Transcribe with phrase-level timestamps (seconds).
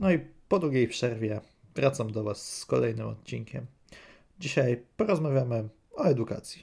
[0.00, 0.18] No i
[0.48, 1.40] po długiej przerwie
[1.74, 3.66] wracam do Was z kolejnym odcinkiem.
[4.38, 6.62] Dzisiaj porozmawiamy o edukacji.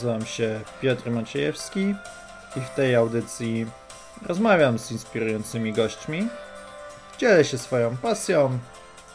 [0.00, 1.94] Nazywam się Piotr Maciejewski
[2.56, 3.66] i w tej audycji
[4.26, 6.28] rozmawiam z inspirującymi gośćmi,
[7.18, 8.58] dzielę się swoją pasją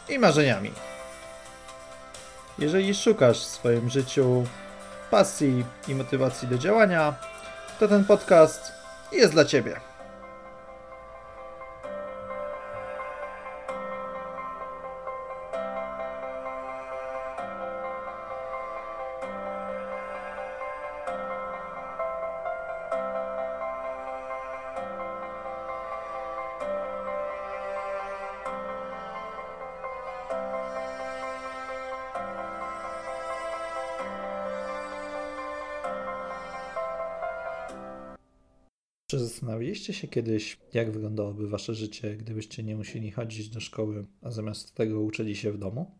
[0.08, 0.72] i marzeniami.
[2.58, 4.44] Jeżeli szukasz w swoim życiu
[5.10, 7.14] pasji i motywacji do działania,
[7.78, 8.72] to ten podcast
[9.12, 9.80] jest dla Ciebie.
[39.16, 44.30] Czy zastanawialiście się kiedyś, jak wyglądałoby wasze życie, gdybyście nie musieli chodzić do szkoły, a
[44.30, 45.90] zamiast tego uczyli się w domu?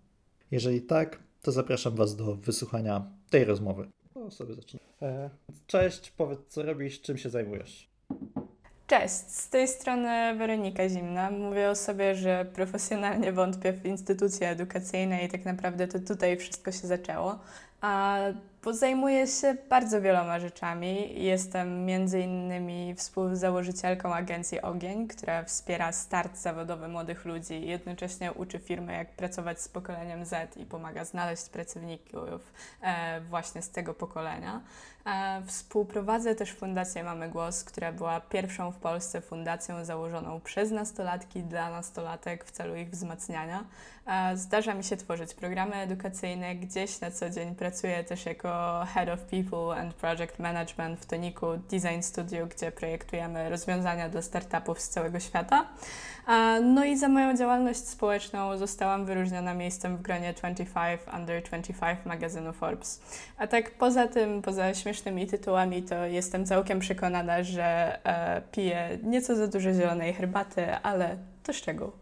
[0.50, 3.89] Jeżeli tak, to zapraszam was do wysłuchania tej rozmowy.
[4.14, 4.81] O, sobie zacznę.
[5.03, 5.31] E,
[5.67, 7.89] cześć, powiedz co robisz, czym się zajmujesz?
[8.87, 11.31] Cześć, z tej strony Weronika Zimna.
[11.31, 16.72] Mówię o sobie, że profesjonalnie wątpię w instytucje edukacyjne i tak naprawdę to tutaj wszystko
[16.72, 17.38] się zaczęło.
[17.81, 18.19] A
[18.66, 21.22] bo zajmuję się bardzo wieloma rzeczami.
[21.25, 28.59] Jestem między innymi współzałożycielką agencji Ogień, która wspiera start zawodowy młodych ludzi i jednocześnie uczy
[28.59, 34.60] firmy, jak pracować z pokoleniem Z i pomaga znaleźć pracowników e, właśnie z tego pokolenia.
[35.47, 41.71] Współprowadzę też Fundację Mamy Głos, która była pierwszą w Polsce fundacją założoną przez nastolatki dla
[41.71, 43.65] nastolatek w celu ich wzmacniania.
[44.34, 49.21] Zdarza mi się tworzyć programy edukacyjne, gdzieś na co dzień pracuję też jako Head of
[49.21, 55.21] People and Project Management w Toniku Design Studio, gdzie projektujemy rozwiązania dla startupów z całego
[55.21, 55.67] świata.
[56.62, 62.53] No i za moją działalność społeczną zostałam wyróżniona miejscem w gronie 25 Under 25 magazynu
[62.53, 63.00] Forbes.
[63.38, 64.95] A tak poza tym, poza śmiesznymi
[65.30, 71.52] tytułami, to jestem całkiem przekonana, że e, piję nieco za dużo zielonej herbaty, ale to
[71.52, 71.92] szczegół.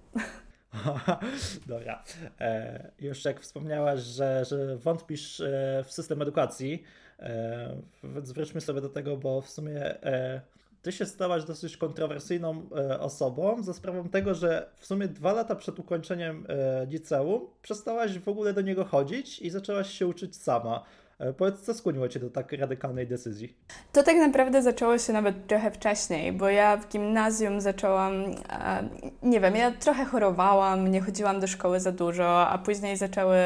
[1.67, 2.05] Dobra.
[2.41, 6.83] E, już jak wspomniałaś, że, że wątpisz e, w system edukacji,
[7.19, 10.41] e, więc wróćmy sobie do tego, bo w sumie e,
[10.83, 15.55] ty się stałaś dosyć kontrowersyjną e, osobą za sprawą tego, że w sumie dwa lata
[15.57, 16.47] przed ukończeniem
[16.89, 20.85] liceum przestałaś w ogóle do niego chodzić i zaczęłaś się uczyć sama.
[21.19, 23.57] E, powiedz, co skłoniło Cię do tak radykalnej decyzji?
[23.93, 28.13] To tak naprawdę zaczęło się nawet trochę wcześniej, bo ja w gimnazjum zaczęłam,
[28.51, 28.89] e,
[29.23, 33.37] nie wiem, ja trochę chorowałam, nie chodziłam do szkoły za dużo, a później zaczęły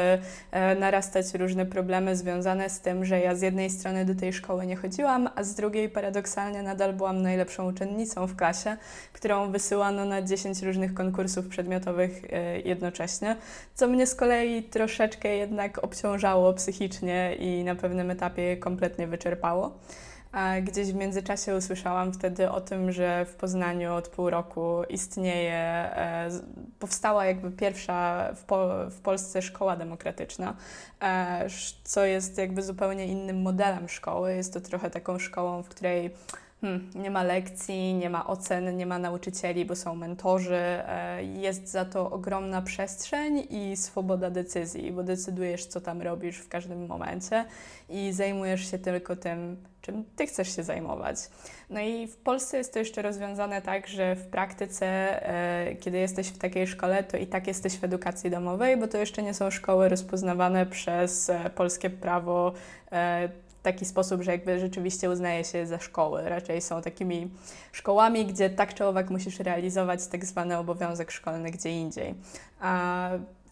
[0.51, 4.65] e, narastać różne problemy związane z tym, że ja z jednej strony do tej szkoły
[4.65, 8.77] nie chodziłam, a z drugiej paradoksalnie nadal byłam najlepszą uczennicą w klasie,
[9.13, 12.21] którą wysyłano na 10 różnych konkursów przedmiotowych
[12.65, 13.35] jednocześnie,
[13.75, 19.79] co mnie z kolei troszeczkę jednak obciążało psychicznie i na pewnym etapie kompletnie wyczerpało.
[20.31, 25.53] A gdzieś w międzyczasie usłyszałam wtedy o tym, że w Poznaniu od pół roku istnieje,
[25.53, 26.29] e,
[26.79, 30.55] powstała jakby pierwsza w, po, w Polsce szkoła demokratyczna,
[31.01, 31.47] e,
[31.83, 34.35] co jest jakby zupełnie innym modelem szkoły.
[34.35, 36.11] Jest to trochę taką szkołą, w której
[36.61, 40.55] Hmm, nie ma lekcji, nie ma ocen, nie ma nauczycieli, bo są mentorzy.
[40.55, 46.49] E, jest za to ogromna przestrzeń i swoboda decyzji, bo decydujesz, co tam robisz w
[46.49, 47.45] każdym momencie
[47.89, 51.17] i zajmujesz się tylko tym, czym ty chcesz się zajmować.
[51.69, 56.27] No i w Polsce jest to jeszcze rozwiązane tak, że w praktyce, e, kiedy jesteś
[56.27, 59.51] w takiej szkole, to i tak jesteś w edukacji domowej, bo to jeszcze nie są
[59.51, 62.53] szkoły rozpoznawane przez e, polskie prawo
[63.63, 66.29] taki sposób, że jakby rzeczywiście uznaje się za szkoły.
[66.29, 67.29] Raczej są takimi
[67.71, 72.15] szkołami, gdzie tak czy owak musisz realizować tak zwany obowiązek szkolny gdzie indziej.
[72.59, 73.09] A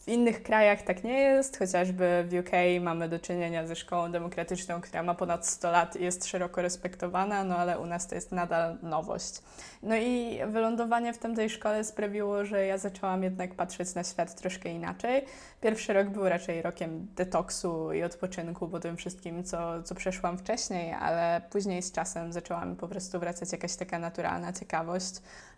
[0.07, 2.51] w innych krajach tak nie jest, chociażby w UK
[2.81, 7.43] mamy do czynienia ze szkołą demokratyczną, która ma ponad 100 lat i jest szeroko respektowana,
[7.43, 9.41] no ale u nas to jest nadal nowość.
[9.83, 14.69] No i wylądowanie w tamtej szkole sprawiło, że ja zaczęłam jednak patrzeć na świat troszkę
[14.69, 15.25] inaczej.
[15.61, 20.93] Pierwszy rok był raczej rokiem detoksu i odpoczynku po tym wszystkim, co, co przeszłam wcześniej,
[20.93, 25.13] ale później z czasem zaczęła mi po prostu wracać jakaś taka naturalna ciekawość.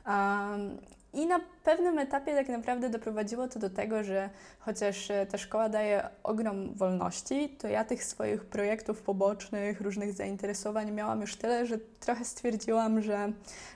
[0.08, 0.78] Um,
[1.14, 4.30] i na pewnym etapie tak naprawdę doprowadziło to do tego, że
[4.60, 10.92] chociaż e, ta szkoła daje ogrom wolności, to ja tych swoich projektów pobocznych, różnych zainteresowań
[10.92, 13.32] miałam już tyle, że trochę stwierdziłam, że,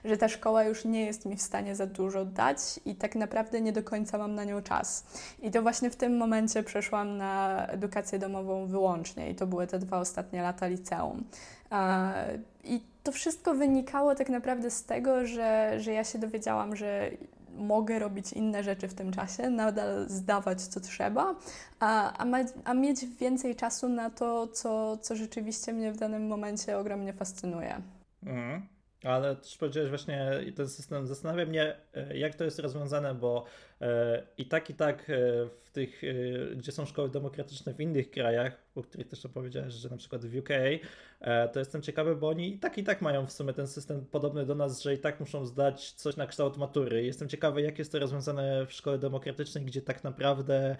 [0.06, 3.62] że ta szkoła już nie jest mi w stanie za dużo dać i tak naprawdę
[3.62, 5.06] nie do końca mam na nią czas.
[5.42, 9.80] I to właśnie w tym momencie przeszłam na edukację domową wyłącznie i to były te
[9.80, 11.24] dwa ostatnie lata liceum.
[12.64, 17.12] I to wszystko wynikało tak naprawdę z tego, że, że ja się dowiedziałam, że
[17.58, 21.36] mogę robić inne rzeczy w tym czasie, nadal zdawać co trzeba,
[21.80, 26.28] a, a, ma, a mieć więcej czasu na to, co, co rzeczywiście mnie w danym
[26.28, 27.82] momencie ogromnie fascynuje.
[28.24, 28.68] Mhm.
[29.04, 30.32] Ale też powiedziałeś właśnie,
[30.68, 33.46] system zastanawia mnie, e, jak to jest rozwiązane, bo
[34.38, 35.14] i tak, i tak e,
[35.64, 36.02] w tych,
[36.56, 40.38] gdzie są szkoły demokratyczne w innych krajach, o których też opowiedziałeś, że na przykład w
[40.38, 40.50] UK,
[41.54, 44.46] to jestem ciekawy, bo oni i tak, i tak mają w sumie ten system podobny
[44.46, 47.06] do nas, że i tak muszą zdać coś na kształt matury.
[47.06, 50.76] Jestem ciekawy, jak jest to rozwiązane w szkole demokratycznej, gdzie tak naprawdę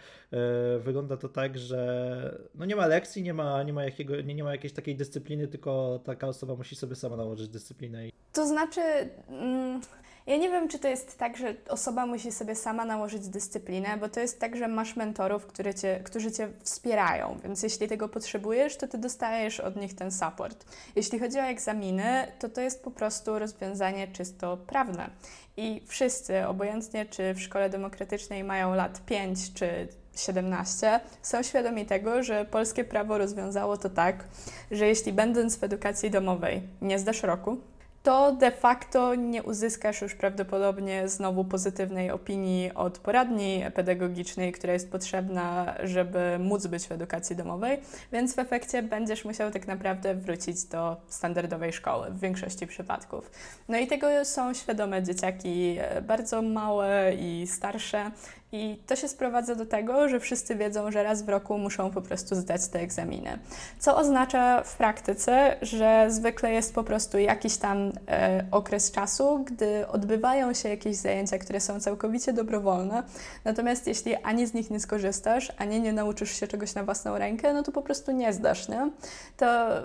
[0.80, 4.44] wygląda to tak, że no nie ma lekcji, nie ma, nie ma, jakiego, nie, nie
[4.44, 8.82] ma jakiejś takiej dyscypliny, tylko taka osoba musi sobie sama nałożyć dyscyplinę to znaczy,
[9.28, 9.82] mm,
[10.28, 14.10] ja nie wiem, czy to jest tak, że osoba musi sobie sama nałożyć dyscyplinę, bo
[14.10, 18.78] to jest tak, że masz mentorów, które cię, którzy cię wspierają, więc jeśli tego potrzebujesz,
[18.78, 20.66] to ty dostajesz od nich ten support.
[20.96, 25.10] Jeśli chodzi o egzaminy, to to jest po prostu rozwiązanie czysto prawne.
[25.58, 32.24] I wszyscy, obojętnie czy w szkole demokratycznej mają lat 5 czy 17, są świadomi tego,
[32.24, 34.24] że polskie prawo rozwiązało to tak,
[34.72, 37.58] że jeśli będąc w edukacji domowej nie zdasz roku,
[38.04, 44.92] to de facto nie uzyskasz już prawdopodobnie znowu pozytywnej opinii od poradni pedagogicznej, która jest
[44.92, 47.80] potrzebna, żeby móc być w edukacji domowej,
[48.12, 53.32] więc w efekcie będziesz musiał tak naprawdę wrócić do standardowej szkoły w większości przypadków.
[53.70, 58.12] No i tego są świadome dzieciaki e, bardzo małe i starsze,
[58.54, 62.02] i to się sprowadza do tego, że wszyscy wiedzą, że raz w roku muszą po
[62.02, 63.40] prostu zdać te egzaminy.
[63.80, 69.88] Co oznacza w praktyce, że zwykle jest po prostu jakiś tam e, okres czasu, gdy
[69.88, 73.04] odbywają się jakieś zajęcia, które są całkowicie dobrowolne.
[73.44, 77.54] Natomiast jeśli ani z nich nie skorzystasz, ani nie nauczysz się czegoś na własną rękę,
[77.54, 78.92] no to po prostu nie zdasz, nie?
[79.38, 79.84] To e,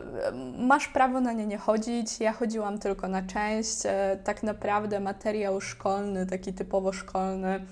[0.58, 2.20] masz prawo na nie nie chodzić.
[2.20, 3.86] Ja chodziłam tylko na część.
[3.86, 7.66] E, tak naprawdę materiał szkolny, taki typowo szkolny,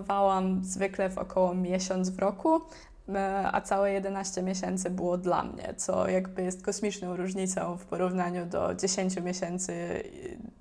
[0.00, 2.60] opanowywałam zwykle w około miesiąc w roku,
[3.08, 8.46] e, a całe 11 miesięcy było dla mnie, co jakby jest kosmiczną różnicą w porównaniu
[8.46, 10.02] do 10 miesięcy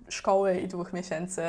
[0.10, 1.42] szkoły i dwóch miesięcy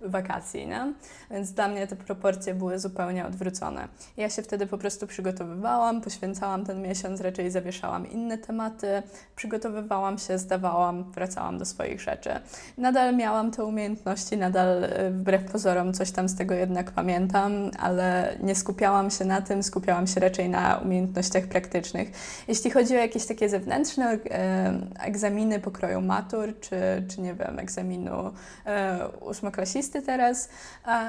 [0.00, 0.92] wakacji, nie?
[1.30, 3.88] Więc dla mnie te proporcje były zupełnie odwrócone.
[4.16, 9.02] Ja się wtedy po prostu przygotowywałam, poświęcałam ten miesiąc, raczej zawieszałam inne tematy,
[9.36, 12.30] przygotowywałam się, zdawałam, wracałam do swoich rzeczy.
[12.78, 18.36] Nadal miałam te umiejętności, nadal e, wbrew pozorom coś tam z tego jednak pamiętam, ale
[18.42, 22.10] nie skupiałam się na tym, skupiałam się raczej na umiejętnościach praktycznych.
[22.48, 26.76] Jeśli chodzi o jakieś takie zewnętrzne e, egzaminy pokroju matur, czy,
[27.08, 28.32] czy nie wiem, egzaminy egzaminu
[28.66, 30.48] e, ósmoklasisty teraz,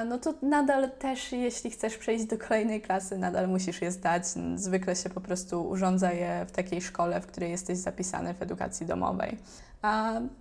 [0.09, 4.23] no to nadal też, jeśli chcesz przejść do kolejnej klasy, nadal musisz je zdać.
[4.55, 8.85] Zwykle się po prostu urządza je w takiej szkole, w której jesteś zapisany w edukacji
[8.85, 9.37] domowej.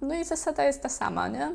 [0.01, 1.53] No i zasada jest ta sama, nie?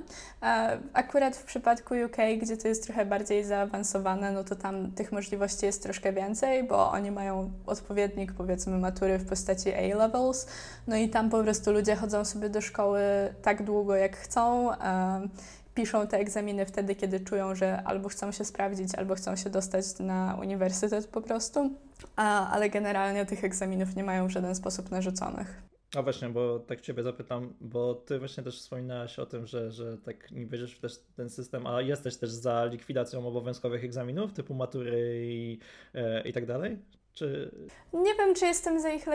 [0.93, 5.65] Akurat w przypadku UK, gdzie to jest trochę bardziej zaawansowane, no to tam tych możliwości
[5.65, 10.47] jest troszkę więcej, bo oni mają odpowiednik, powiedzmy, matury w postaci A-levels,
[10.87, 13.01] no i tam po prostu ludzie chodzą sobie do szkoły
[13.41, 14.69] tak długo, jak chcą,
[15.73, 19.85] piszą te egzaminy wtedy, kiedy czują, że albo chcą się sprawdzić, albo chcą się dostać
[19.99, 21.69] na uniwersytet po prostu,
[22.51, 25.70] ale generalnie tych egzaminów nie mają w żaden sposób narzuconych.
[25.95, 29.97] A właśnie, bo tak Ciebie zapytam, bo Ty właśnie też wspominałaś o tym, że, że
[29.97, 34.53] tak nie wierzysz w też ten system, a jesteś też za likwidacją obowiązkowych egzaminów typu
[34.53, 35.59] matury i,
[35.93, 36.77] e, i tak dalej?
[37.13, 37.51] Czy...
[37.93, 39.05] Nie wiem, czy jestem za ich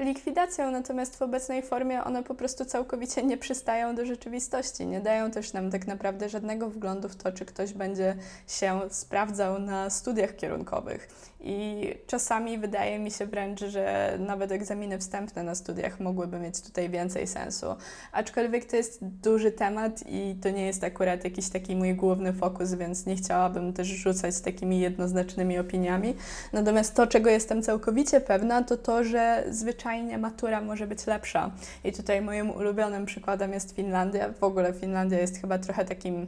[0.00, 4.86] likwidacją, natomiast w obecnej formie one po prostu całkowicie nie przystają do rzeczywistości.
[4.86, 8.16] Nie dają też nam tak naprawdę żadnego wglądu w to, czy ktoś będzie
[8.48, 11.29] się sprawdzał na studiach kierunkowych.
[11.42, 16.90] I czasami wydaje mi się wręcz, że nawet egzaminy wstępne na studiach mogłyby mieć tutaj
[16.90, 17.66] więcej sensu.
[18.12, 22.74] Aczkolwiek to jest duży temat i to nie jest akurat jakiś taki mój główny fokus,
[22.74, 26.14] więc nie chciałabym też rzucać takimi jednoznacznymi opiniami.
[26.52, 31.50] Natomiast to, czego jestem całkowicie pewna, to to, że zwyczajnie matura może być lepsza.
[31.84, 34.32] I tutaj moim ulubionym przykładem jest Finlandia.
[34.40, 36.26] W ogóle Finlandia jest chyba trochę takim.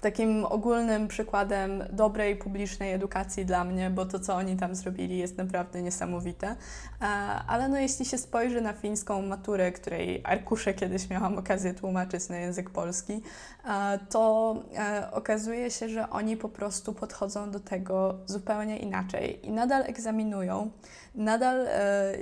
[0.00, 5.38] Takim ogólnym przykładem dobrej publicznej edukacji dla mnie, bo to, co oni tam zrobili, jest
[5.38, 6.46] naprawdę niesamowite.
[6.46, 7.04] E,
[7.46, 12.36] ale no, jeśli się spojrzy na fińską maturę, której arkusze kiedyś miałam okazję tłumaczyć na
[12.36, 13.22] język polski,
[13.64, 19.52] e, to e, okazuje się, że oni po prostu podchodzą do tego zupełnie inaczej i
[19.52, 20.70] nadal egzaminują,
[21.14, 21.66] nadal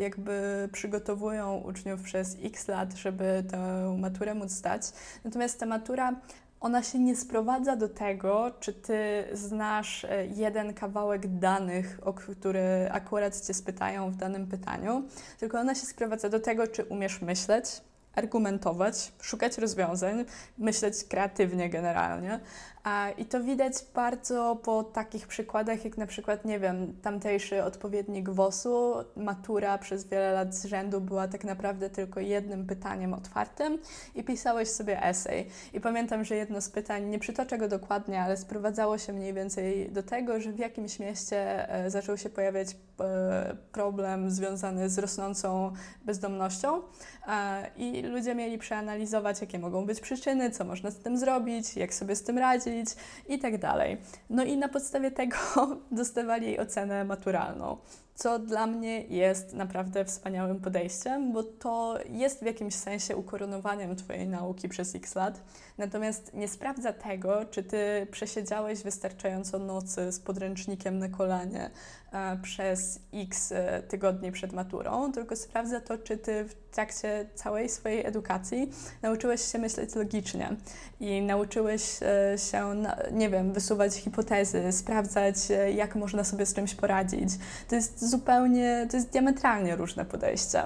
[0.00, 3.58] jakby przygotowują uczniów przez x lat, żeby tę
[3.99, 4.82] maturę móc zdać.
[5.25, 6.14] Natomiast ta matura
[6.60, 12.88] ona się nie sprowadza do tego, czy ty znasz e, jeden kawałek danych, o który
[12.90, 15.02] akurat cię spytają w danym pytaniu,
[15.38, 17.64] tylko ona się sprowadza do tego, czy umiesz myśleć,
[18.14, 20.24] argumentować, szukać rozwiązań,
[20.58, 22.40] myśleć kreatywnie generalnie,
[23.18, 28.94] i to widać bardzo po takich przykładach, jak na przykład, nie wiem, tamtejszy odpowiednik WOS-u,
[29.16, 33.78] matura przez wiele lat z rzędu była tak naprawdę tylko jednym pytaniem otwartym
[34.14, 35.49] i pisałeś sobie esej.
[35.73, 39.92] I pamiętam, że jedno z pytań, nie przytoczę go dokładnie, ale sprowadzało się mniej więcej
[39.92, 42.68] do tego, że w jakimś mieście e, zaczął się pojawiać
[43.00, 45.73] e, problem związany z rosnącą
[46.04, 46.82] bezdomnością
[47.76, 52.16] i ludzie mieli przeanalizować, jakie mogą być przyczyny, co można z tym zrobić, jak sobie
[52.16, 52.67] z tym radzić,
[53.28, 53.96] i tak dalej.
[54.30, 55.37] No i na podstawie tego
[55.90, 57.76] dostawali ocenę maturalną
[58.18, 64.28] co dla mnie jest naprawdę wspaniałym podejściem, bo to jest w jakimś sensie ukoronowaniem Twojej
[64.28, 65.40] nauki przez x lat,
[65.78, 71.70] natomiast nie sprawdza tego, czy Ty przesiedziałeś wystarczająco nocy z podręcznikiem na kolanie
[72.12, 77.68] e, przez x e, tygodni przed maturą, tylko sprawdza to, czy Ty w trakcie całej
[77.68, 78.70] swojej edukacji
[79.02, 80.56] nauczyłeś się myśleć logicznie
[81.00, 82.82] i nauczyłeś e, się,
[83.12, 85.37] nie wiem, wysuwać hipotezy, sprawdzać,
[85.75, 87.28] jak można sobie z czymś poradzić.
[87.68, 90.62] To jest zupełnie, to jest diametralnie różne podejście.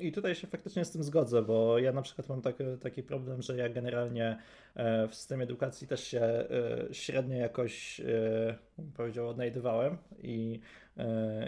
[0.00, 3.42] I tutaj się faktycznie z tym zgodzę, bo ja na przykład mam taki, taki problem,
[3.42, 4.38] że ja generalnie
[4.74, 6.46] e, w systemie edukacji też się e,
[6.92, 8.58] średnio jakoś, e,
[8.96, 10.60] powiedział, odnajdywałem i,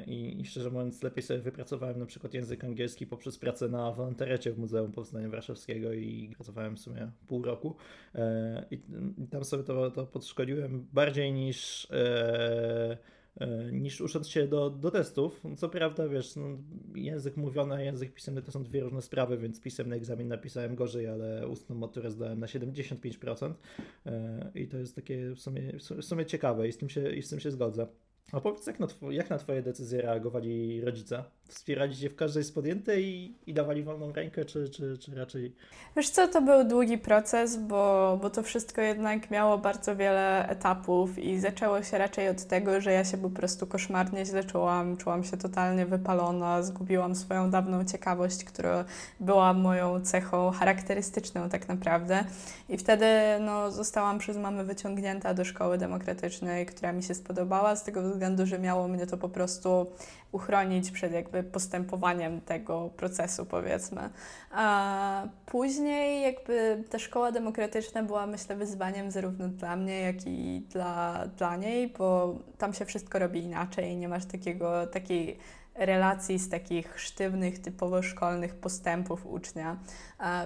[0.06, 4.52] i, i szczerze mówiąc lepiej sobie wypracowałem na przykład język angielski poprzez pracę na wolontariacie
[4.52, 7.76] w Muzeum Powstania Warszawskiego i pracowałem w sumie pół roku
[8.70, 8.80] i,
[9.30, 11.88] tam sobie to, to podszkoliłem bardziej niż
[13.73, 15.43] niż ucząc się do, do testów.
[15.57, 16.59] Co prawda, wiesz, no,
[16.95, 21.09] język mówiony, a język pisemny to są dwie różne sprawy, więc pisemny egzamin napisałem gorzej,
[21.09, 23.53] ale ustną maturę zdałem na 75%
[24.07, 27.23] e, i to jest takie w sumie, w sumie ciekawe i z tym się, i
[27.23, 27.87] z tym się zgodzę.
[28.33, 31.25] A powiedz, jak na, jak na Twoje decyzje reagowali rodzice?
[31.54, 35.54] Wspierali Cię w każdej z podjętej i, i dawali wolną rękę, czy, czy, czy raczej...
[35.97, 41.18] Wiesz co, to był długi proces, bo, bo to wszystko jednak miało bardzo wiele etapów
[41.18, 45.25] i zaczęło się raczej od tego, że ja się po prostu koszmarnie źle czułam, czułam
[45.25, 48.85] się totalnie wypalona, zgubiłam swoją dawną ciekawość, która
[49.21, 52.25] była moją cechą charakterystyczną tak naprawdę.
[52.68, 53.06] I wtedy
[53.40, 58.47] no, zostałam przez mamę wyciągnięta do szkoły demokratycznej, która mi się spodobała, z tego względu,
[58.47, 59.87] że miało mnie to po prostu
[60.33, 64.11] uchronić przed jakby postępowaniem tego procesu, powiedzmy.
[64.51, 71.25] A później jakby ta szkoła demokratyczna była, myślę, wyzwaniem zarówno dla mnie, jak i dla,
[71.39, 75.39] dla niej, bo tam się wszystko robi inaczej, nie masz takiego, takiej
[75.75, 79.76] relacji z takich sztywnych, typowo szkolnych postępów ucznia.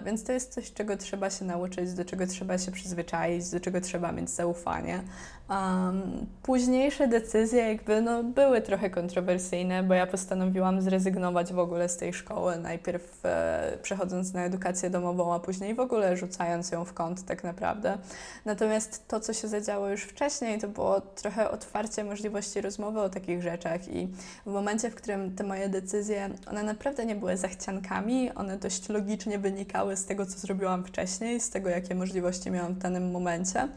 [0.04, 3.80] Więc to jest coś, czego trzeba się nauczyć, do czego trzeba się przyzwyczaić, do czego
[3.80, 5.02] trzeba mieć zaufanie.
[5.50, 11.97] Um, późniejsze decyzje jakby no, były trochę kontrowersyjne, bo ja postanowiłam zrezygnować w ogóle z
[11.97, 16.92] tej szkoły, najpierw e, przechodząc na edukację domową, a później w ogóle rzucając ją w
[16.92, 17.99] kąt tak naprawdę.
[18.45, 23.42] Natomiast to, co się zadziało już wcześniej, to było trochę otwarcie możliwości rozmowy o takich
[23.42, 24.09] rzeczach i
[24.47, 29.38] w momencie, w którym te moje decyzje, one naprawdę nie były zachciankami, one dość logicznie
[29.38, 33.68] wynikały z tego, co zrobiłam wcześniej, z tego, jakie możliwości miałam w danym momencie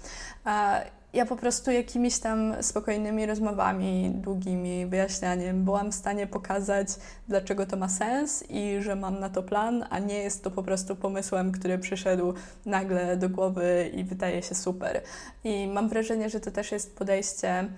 [1.13, 6.87] ja po prostu jakimiś tam spokojnymi rozmowami, długimi wyjaśnianiem byłam w stanie pokazać,
[7.27, 10.63] dlaczego to ma sens i że mam na to plan, a nie jest to po
[10.63, 12.33] prostu pomysłem, który przyszedł
[12.65, 15.01] nagle do głowy i wydaje się super.
[15.43, 17.69] I mam wrażenie, że to też jest podejście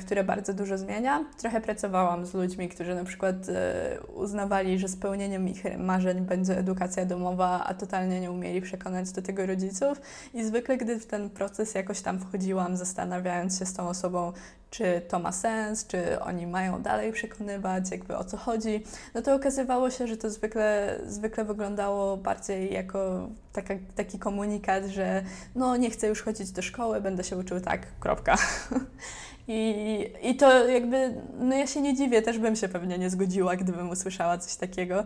[0.00, 1.24] które bardzo dużo zmienia.
[1.38, 7.04] Trochę pracowałam z ludźmi, którzy na przykład e, uznawali, że spełnieniem ich marzeń będzie edukacja
[7.04, 10.00] domowa, a totalnie nie umieli przekonać do tego rodziców.
[10.34, 14.32] I zwykle, gdy w ten proces jakoś tam wchodziłam, zastanawiając się z tą osobą,
[14.70, 18.84] czy to ma sens, czy oni mają dalej przekonywać, jakby o co chodzi,
[19.14, 25.22] no to okazywało się, że to zwykle, zwykle wyglądało bardziej jako taka, taki komunikat, że
[25.54, 28.36] no nie chcę już chodzić do szkoły, będę się uczył tak, kropka.
[29.48, 33.56] I, I to jakby, no ja się nie dziwię, też bym się pewnie nie zgodziła,
[33.56, 35.04] gdybym usłyszała coś takiego.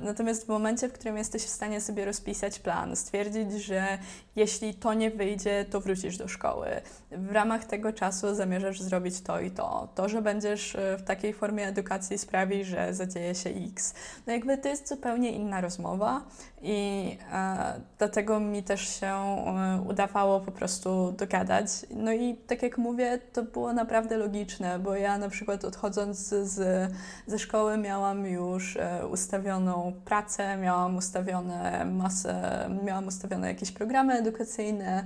[0.00, 3.98] Natomiast w momencie, w którym jesteś w stanie sobie rozpisać plan, stwierdzić, że
[4.36, 6.68] jeśli to nie wyjdzie, to wrócisz do szkoły.
[7.10, 9.88] W ramach tego czasu zamierzasz zrobić to i to.
[9.94, 13.94] To, że będziesz e, w takiej formie edukacji sprawi, że zadzieje się X.
[14.26, 16.22] No jakby to jest zupełnie inna rozmowa
[16.62, 21.68] i e, dlatego mi też się e, udawało po prostu dogadać.
[21.90, 26.92] No i tak jak mówię, to było naprawdę logiczne, bo ja na przykład odchodząc z,
[27.26, 29.06] ze szkoły miałam już e,
[29.52, 35.04] ustawioną pracę, miałam ustawione masę, miałam ustawione jakieś programy edukacyjne,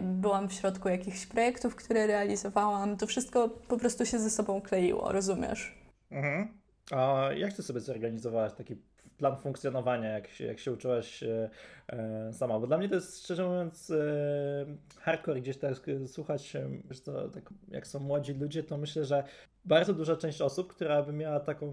[0.00, 2.96] byłam w środku jakichś projektów, które realizowałam.
[2.96, 5.78] To wszystko po prostu się ze sobą kleiło, rozumiesz?
[6.10, 6.48] Mhm.
[6.92, 8.76] A jak ty sobie zorganizowałaś taki
[9.20, 11.50] plan funkcjonowania, jak się, jak się uczyłaś e,
[11.88, 12.60] e, sama?
[12.60, 14.66] Bo dla mnie to jest szczerze mówiąc e,
[15.00, 15.74] hardcore gdzieś tak
[16.06, 16.56] słuchać,
[16.90, 19.24] że to, tak, jak są młodzi ludzie, to myślę, że
[19.64, 21.72] bardzo duża część osób, która by miała taką,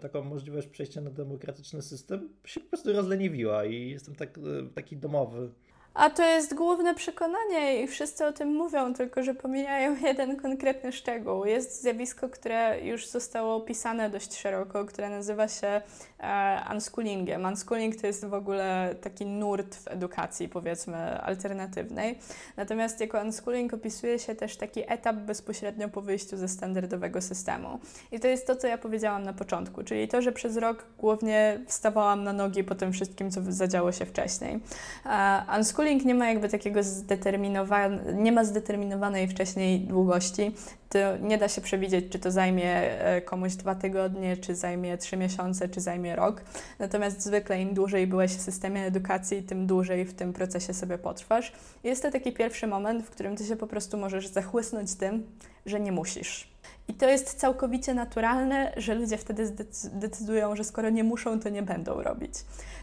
[0.00, 4.38] taką możliwość przejścia na demokratyczny system, się po prostu rozleniwiła i jestem tak,
[4.74, 5.50] taki domowy.
[5.98, 10.92] A to jest główne przekonanie i wszyscy o tym mówią, tylko że pomijają jeden konkretny
[10.92, 11.44] szczegół.
[11.44, 15.80] Jest zjawisko, które już zostało opisane dość szeroko, które nazywa się
[16.20, 17.44] e, unschoolingiem.
[17.44, 22.18] Unschooling to jest w ogóle taki nurt w edukacji, powiedzmy, alternatywnej.
[22.56, 27.78] Natomiast jako unschooling opisuje się też taki etap bezpośrednio po wyjściu ze standardowego systemu.
[28.12, 31.60] I to jest to, co ja powiedziałam na początku, czyli to, że przez rok głównie
[31.66, 34.60] wstawałam na nogi po tym wszystkim, co zadziało się wcześniej.
[35.06, 40.54] E, unschooling Schooling nie ma jakby takiego zdeterminowanej, nie ma zdeterminowanej wcześniej długości.
[40.88, 45.16] To nie da się przewidzieć, czy to zajmie e, komuś dwa tygodnie, czy zajmie trzy
[45.16, 46.44] miesiące, czy zajmie rok.
[46.78, 51.52] Natomiast zwykle im dłużej byłeś w systemie edukacji, tym dłużej w tym procesie sobie potrwasz.
[51.84, 55.26] Jest to taki pierwszy moment, w którym ty się po prostu możesz zachłysnąć tym,
[55.68, 56.48] że nie musisz.
[56.88, 61.62] I to jest całkowicie naturalne, że ludzie wtedy zdecydują, że skoro nie muszą, to nie
[61.62, 62.32] będą robić.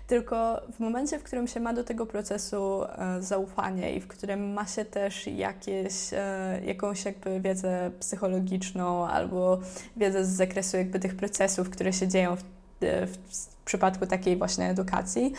[0.08, 4.54] Tylko w momencie, w którym się ma do tego procesu e, zaufanie i w którym
[4.54, 9.60] ma się też jakieś, e, jakąś jakby wiedzę psychologiczną albo
[9.98, 12.44] wiedzę z zakresu jakby tych procesów, które się dzieją w,
[12.82, 13.18] w
[13.66, 15.34] w przypadku takiej właśnie edukacji,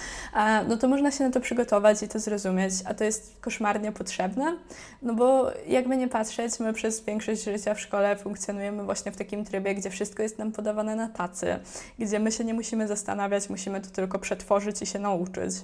[0.68, 4.56] no to można się na to przygotować i to zrozumieć, a to jest koszmarnie potrzebne,
[5.02, 9.44] no bo jakby nie patrzeć, my przez większość życia w szkole funkcjonujemy właśnie w takim
[9.44, 11.58] trybie, gdzie wszystko jest nam podawane na tacy,
[11.98, 15.54] gdzie my się nie musimy zastanawiać, musimy to tylko przetworzyć i się nauczyć.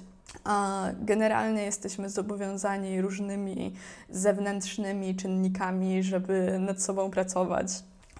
[0.43, 3.73] A generalnie jesteśmy zobowiązani różnymi
[4.09, 7.67] zewnętrznymi czynnikami, żeby nad sobą pracować.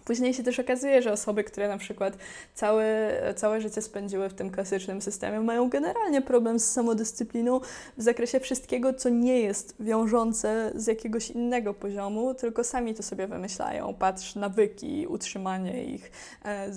[0.05, 2.17] Później się też okazuje, że osoby, które na przykład
[2.55, 7.59] całe, całe życie spędziły w tym klasycznym systemie, mają generalnie problem z samodyscypliną
[7.97, 13.27] w zakresie wszystkiego, co nie jest wiążące z jakiegoś innego poziomu, tylko sami to sobie
[13.27, 13.93] wymyślają.
[13.93, 16.11] Patrz, nawyki, utrzymanie ich,
[16.45, 16.71] e,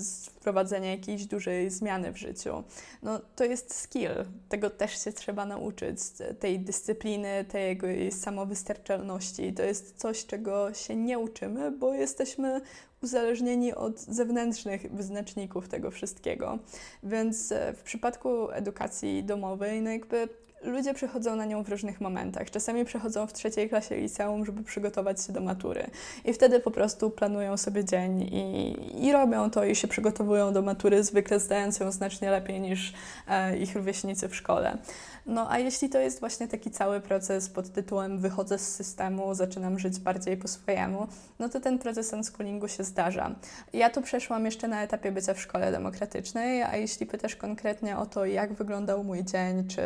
[0.46, 2.64] wprowadzenie jakiejś dużej zmiany w życiu.
[3.02, 4.10] No, to jest skill.
[4.48, 5.98] Tego też się trzeba nauczyć.
[6.40, 7.78] Tej dyscypliny, tej
[8.12, 9.52] samowystarczalności.
[9.52, 12.60] To jest coś, czego się nie uczymy, bo jesteśmy
[13.06, 16.58] uzależnieni od zewnętrznych wyznaczników tego wszystkiego.
[17.02, 20.28] Więc e, w przypadku edukacji domowej, no jakby
[20.62, 22.50] ludzie przychodzą na nią w różnych momentach.
[22.50, 25.86] Czasami przychodzą w trzeciej klasie liceum, żeby przygotować się do matury.
[26.24, 30.62] I wtedy po prostu planują sobie dzień i, i robią to i się przygotowują do
[30.62, 32.92] matury, zwykle zdając ją znacznie lepiej niż
[33.28, 34.78] e, ich rówieśnicy w szkole.
[35.26, 39.78] No a jeśli to jest właśnie taki cały proces pod tytułem wychodzę z systemu, zaczynam
[39.78, 41.06] żyć bardziej po swojemu,
[41.38, 43.34] no to ten proces unschoolingu się zdarza.
[43.72, 48.06] Ja to przeszłam jeszcze na etapie bycia w szkole demokratycznej, a jeśli pytasz konkretnie o
[48.06, 49.82] to, jak wyglądał mój dzień, czy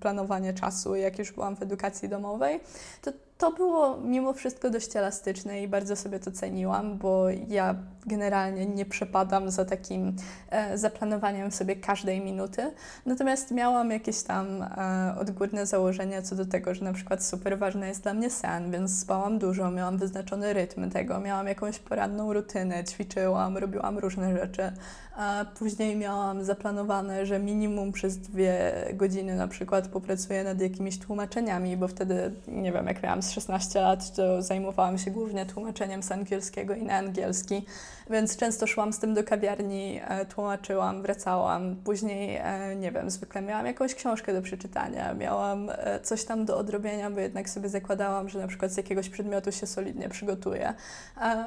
[0.00, 2.60] planowanie czasu, jak już byłam w edukacji domowej,
[3.02, 7.74] to to było mimo wszystko dość elastyczne i bardzo sobie to ceniłam, bo ja
[8.06, 10.16] generalnie nie przepadam za takim
[10.50, 12.72] e, zaplanowaniem sobie każdej minuty.
[13.06, 17.88] Natomiast miałam jakieś tam e, odgórne założenia co do tego, że na przykład super ważny
[17.88, 22.84] jest dla mnie sen, więc spałam dużo, miałam wyznaczony rytm tego, miałam jakąś poranną rutynę,
[22.84, 24.72] ćwiczyłam, robiłam różne rzeczy.
[25.16, 31.76] A później miałam zaplanowane, że minimum przez dwie godziny na przykład popracuję nad jakimiś tłumaczeniami,
[31.76, 36.12] bo wtedy, nie wiem, jak miałam z 16 lat, to zajmowałam się głównie tłumaczeniem z
[36.12, 37.62] angielskiego i na angielski,
[38.10, 41.76] więc często szłam z tym do kawiarni, e, tłumaczyłam, wracałam.
[41.84, 46.58] Później, e, nie wiem, zwykle miałam jakąś książkę do przeczytania, miałam e, coś tam do
[46.58, 50.74] odrobienia, bo jednak sobie zakładałam, że na przykład z jakiegoś przedmiotu się solidnie przygotuję.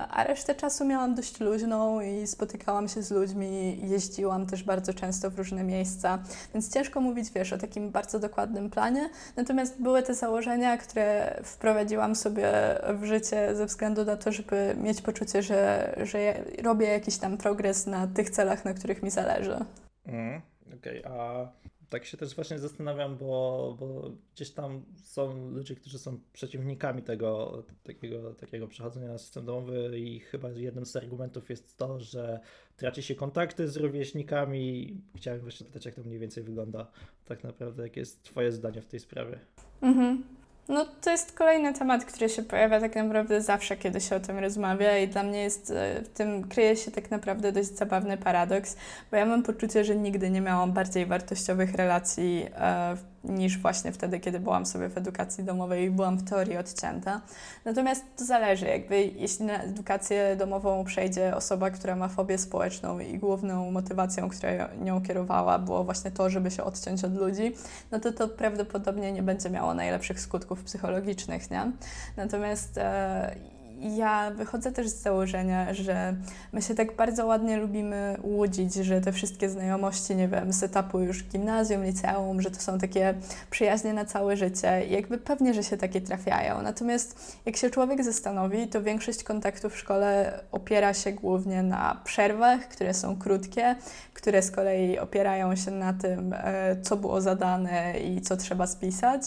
[0.09, 5.29] A resztę czasu miałam dość luźną i spotykałam się z ludźmi, jeździłam też bardzo często
[5.31, 6.19] w różne miejsca,
[6.53, 9.09] więc ciężko mówić, wiesz, o takim bardzo dokładnym planie.
[9.35, 11.68] Natomiast były te założenia, które wprowadziłam
[12.15, 12.51] sobie
[12.99, 17.88] w życie ze względu na to, żeby mieć poczucie, że, że robię jakiś tam progres
[17.88, 19.58] na tych celach, na których mi zależy.
[20.05, 20.41] Mm,
[20.79, 21.12] Okej, okay.
[21.12, 21.51] a
[21.89, 27.63] tak się też właśnie zastanawiam, bo, bo gdzieś tam są ludzie, którzy są przeciwnikami tego
[27.84, 32.39] takiego, takiego przechodzenia na system domowy i chyba jednym z argumentów jest to, że
[32.77, 34.97] traci się kontakty z rówieśnikami.
[35.15, 36.91] Chciałem właśnie zapytać, jak to mniej więcej wygląda
[37.25, 39.39] tak naprawdę, jakie jest twoje zdanie w tej sprawie?
[39.82, 40.23] Mhm.
[40.69, 44.39] No to jest kolejny temat, który się pojawia tak naprawdę zawsze, kiedy się o tym
[44.39, 48.77] rozmawia i dla mnie jest, e, w tym kryje się tak naprawdę dość zabawny paradoks,
[49.12, 54.19] bo ja mam poczucie, że nigdy nie miałam bardziej wartościowych relacji e, niż właśnie wtedy,
[54.19, 57.21] kiedy byłam sobie w edukacji domowej i byłam w teorii odcięta.
[57.65, 63.17] Natomiast to zależy, jakby jeśli na edukację domową przejdzie osoba, która ma fobię społeczną i
[63.17, 67.55] główną motywacją, która nią kierowała było właśnie to, żeby się odciąć od ludzi,
[67.91, 71.71] no to to prawdopodobnie nie będzie miało najlepszych skutków psychologicznych, nie?
[72.17, 73.36] Natomiast e,
[73.81, 76.15] ja wychodzę też z założenia, że
[76.53, 80.99] my się tak bardzo ładnie lubimy łudzić, że te wszystkie znajomości, nie wiem, z etapu
[80.99, 83.13] już gimnazjum, liceum, że to są takie
[83.49, 86.61] przyjaźnie na całe życie i jakby pewnie, że się takie trafiają.
[86.61, 92.67] Natomiast jak się człowiek zastanowi, to większość kontaktów w szkole opiera się głównie na przerwach,
[92.67, 93.75] które są krótkie,
[94.13, 99.21] które z kolei opierają się na tym, e, co było zadane i co trzeba spisać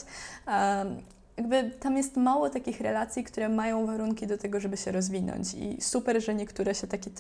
[1.42, 5.81] jakby tam jest mało takich relacji, które mają warunki do tego, żeby się rozwinąć i
[5.81, 7.11] super, że niektóre się takie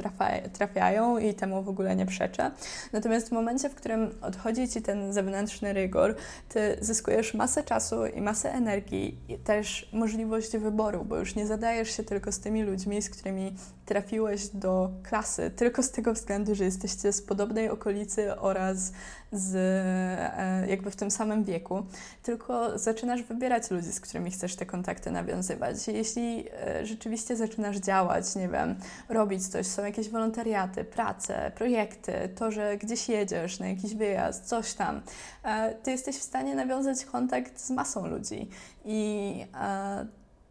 [0.52, 2.50] trafiają i temu w ogóle nie przeczę.
[2.92, 6.14] Natomiast w momencie, w którym odchodzi Ci ten zewnętrzny rygor,
[6.48, 11.96] Ty zyskujesz masę czasu i masę energii i też możliwość wyboru, bo już nie zadajesz
[11.96, 13.56] się tylko z tymi ludźmi, z którymi
[13.86, 18.92] trafiłeś do klasy, tylko z tego względu, że jesteście z podobnej okolicy oraz
[19.32, 21.82] z, e, jakby w tym samym wieku,
[22.22, 25.88] tylko zaczynasz wybierać ludzi, z którymi chcesz te kontakty nawiązywać.
[25.88, 28.74] Jeśli e, rzeczywiście zaczynasz działać, nie wiem,
[29.08, 34.74] robić coś, są jakieś wolontariaty, prace, projekty, to, że gdzieś jedziesz na jakiś wyjazd, coś
[34.74, 35.00] tam,
[35.44, 38.48] e, ty jesteś w stanie nawiązać kontakt z masą ludzi
[38.84, 39.44] i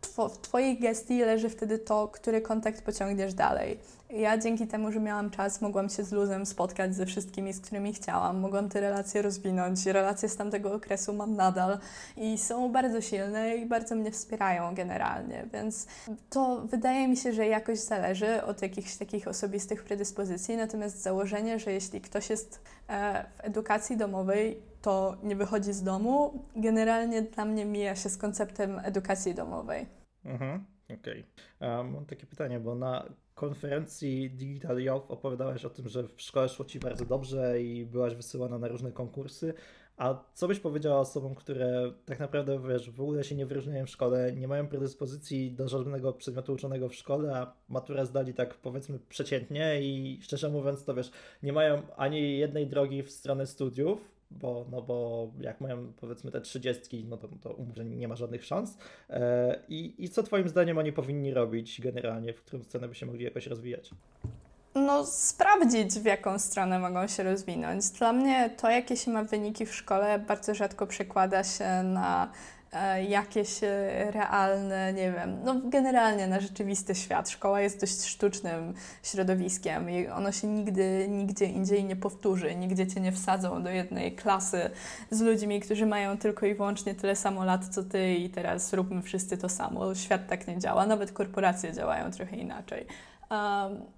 [0.02, 3.80] w Twojej gestii leży wtedy to, który kontakt pociągniesz dalej.
[4.14, 7.94] Ja dzięki temu, że miałam czas, mogłam się z luzem spotkać ze wszystkimi, z którymi
[7.94, 8.40] chciałam.
[8.40, 9.86] Mogłam te relacje rozwinąć.
[9.86, 11.80] Relacje z tamtego okresu mam nadal
[12.18, 15.46] i są bardzo silne i bardzo mnie wspierają generalnie.
[15.54, 15.88] Więc
[16.30, 20.58] to wydaje mi się, że jakoś zależy od jakichś takich osobistych predyspozycji.
[20.58, 26.44] Natomiast założenie, że jeśli ktoś jest e, w edukacji domowej, to nie wychodzi z domu,
[26.56, 29.86] generalnie dla mnie mija się z konceptem edukacji domowej.
[30.26, 30.66] Mhm,
[31.00, 31.26] okej.
[31.60, 31.84] Okay.
[31.84, 33.06] Mam takie pytanie, bo na
[33.42, 38.16] konferencji Digital Youth opowiadałeś o tym, że w szkole szło Ci bardzo dobrze i byłaś
[38.16, 39.54] wysyłana na różne konkursy.
[39.98, 43.90] A co byś powiedziała osobom, które tak naprawdę wiesz, w ogóle się nie wyróżniają w
[43.90, 49.00] szkole, nie mają predyspozycji do żadnego przedmiotu uczonego w szkole, a maturę zdali tak powiedzmy
[49.10, 51.12] przeciętnie i szczerze mówiąc to wiesz,
[51.44, 56.42] nie mają ani jednej drogi w stronę studiów, bo, no bo jak mają powiedzmy te
[56.42, 58.78] trzydziestki, no to, to umrze nie ma żadnych szans.
[59.10, 63.06] E, I, I co Twoim zdaniem oni powinni robić generalnie, w którą stronę by się
[63.06, 63.92] mogli jakoś rozwijać?
[64.76, 67.90] No, sprawdzić, w jaką stronę mogą się rozwinąć.
[67.90, 72.32] Dla mnie to, jakie się ma wyniki w szkole, bardzo rzadko przekłada się na
[73.10, 77.30] jakieś e, realne, nie wiem, no generalnie na rzeczywisty świat.
[77.30, 82.56] Szkoła jest dość sztucznym środowiskiem i ono się nigdy, nigdzie indziej nie powtórzy.
[82.56, 84.70] Nigdzie cię nie wsadzą do jednej klasy
[85.10, 89.02] z ludźmi, którzy mają tylko i wyłącznie tyle samo lat co ty i teraz róbmy
[89.02, 89.96] wszyscy to samo.
[89.96, 92.86] Świat tak nie działa, nawet korporacje działają trochę inaczej.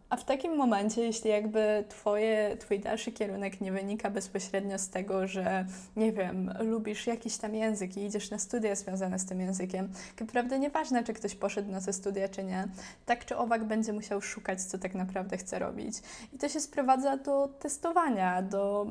[0.10, 5.28] A w takim momencie, jeśli jakby twoje, twój dalszy kierunek nie wynika bezpośrednio z tego,
[5.28, 5.66] że
[5.96, 10.60] nie wiem, lubisz jakiś tam język i idziesz na studia związane z tym językiem, naprawdę
[10.60, 12.68] nieważne, czy ktoś poszedł na te studia, czy nie,
[13.06, 15.96] tak czy owak będzie musiał szukać, co tak naprawdę chce robić.
[16.34, 18.88] I to się sprowadza do testowania, do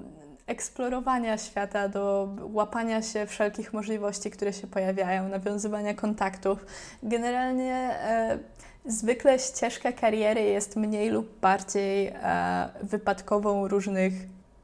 [0.46, 6.66] eksplorowania świata, do łapania się wszelkich możliwości, które się pojawiają, nawiązywania kontaktów.
[7.02, 8.38] Generalnie e,
[8.86, 14.12] Zwykle ścieżka kariery jest mniej lub bardziej e, wypadkową różnych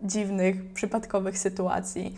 [0.03, 2.17] dziwnych, przypadkowych sytuacji.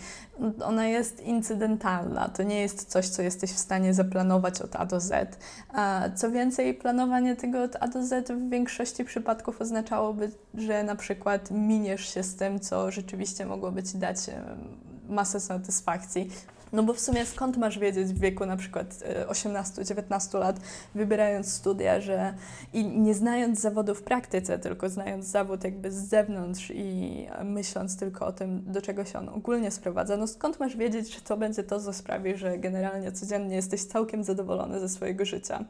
[0.64, 5.01] Ona jest incydentalna, to nie jest coś, co jesteś w stanie zaplanować od A do
[5.01, 5.38] Z.
[6.14, 11.51] Co więcej, planowanie tego od A do Z w większości przypadków oznaczałoby, że na przykład
[11.51, 14.19] miniesz się z tym, co rzeczywiście mogłoby ci dać
[15.09, 16.31] masę satysfakcji.
[16.73, 20.61] No bo w sumie skąd masz wiedzieć w wieku na przykład 18-19 e, lat,
[20.95, 22.35] wybierając studia, że
[22.73, 28.27] i nie znając zawodu w praktyce, tylko znając zawód jakby z zewnątrz i myśląc tylko
[28.27, 31.63] o tym, do czego się on ogólnie sprowadza, no skąd masz wiedzieć, że to będzie
[31.63, 35.65] to, co sprawi, że generalnie codziennie jesteś całkiem zadowolony ze swojego życia.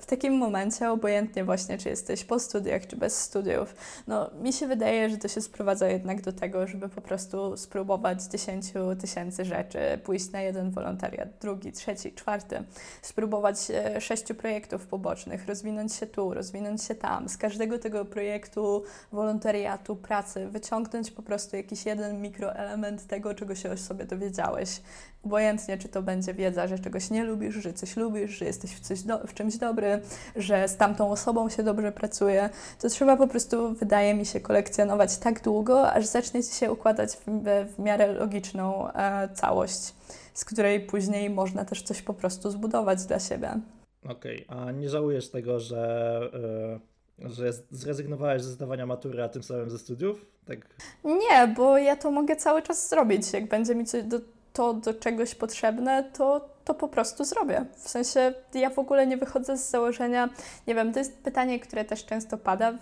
[0.00, 3.74] W takim momencie, obojętnie właśnie, czy jesteś po studiach, czy bez studiów,
[4.06, 8.22] no mi się wydaje, że to się sprowadza jednak do tego, żeby po prostu spróbować
[8.22, 9.78] 10 tysięcy rzeczy,
[10.10, 12.62] pójść na jeden wolontariat, drugi, trzeci, czwarty,
[13.02, 18.84] spróbować e, sześciu projektów pobocznych, rozwinąć się tu, rozwinąć się tam, z każdego tego projektu,
[19.12, 24.80] wolontariatu, pracy, wyciągnąć po prostu jakiś jeden mikroelement tego, czego się o sobie dowiedziałeś.
[25.24, 28.80] Obojętnie, czy to będzie wiedza, że czegoś nie lubisz, że coś lubisz, że jesteś w,
[28.80, 30.00] coś do, w czymś dobry,
[30.36, 35.18] że z tamtą osobą się dobrze pracuje, to trzeba po prostu, wydaje mi się, kolekcjonować
[35.18, 37.24] tak długo, aż zacznie ci się układać w,
[37.76, 39.92] w miarę logiczną e, całość
[40.34, 43.50] z której później można też coś po prostu zbudować dla siebie.
[44.04, 44.58] Okej, okay.
[44.58, 46.20] a nie żałujesz tego, że,
[47.18, 50.26] yy, że zrezygnowałeś ze zdawania matury, a tym samym ze studiów?
[50.46, 50.58] Tak.
[51.04, 53.32] Nie, bo ja to mogę cały czas zrobić.
[53.32, 54.20] Jak będzie mi coś do,
[54.60, 57.64] to do czegoś potrzebne, to to po prostu zrobię.
[57.76, 60.28] W sensie ja w ogóle nie wychodzę z założenia,
[60.66, 62.78] nie wiem, to jest pytanie, które też często pada w,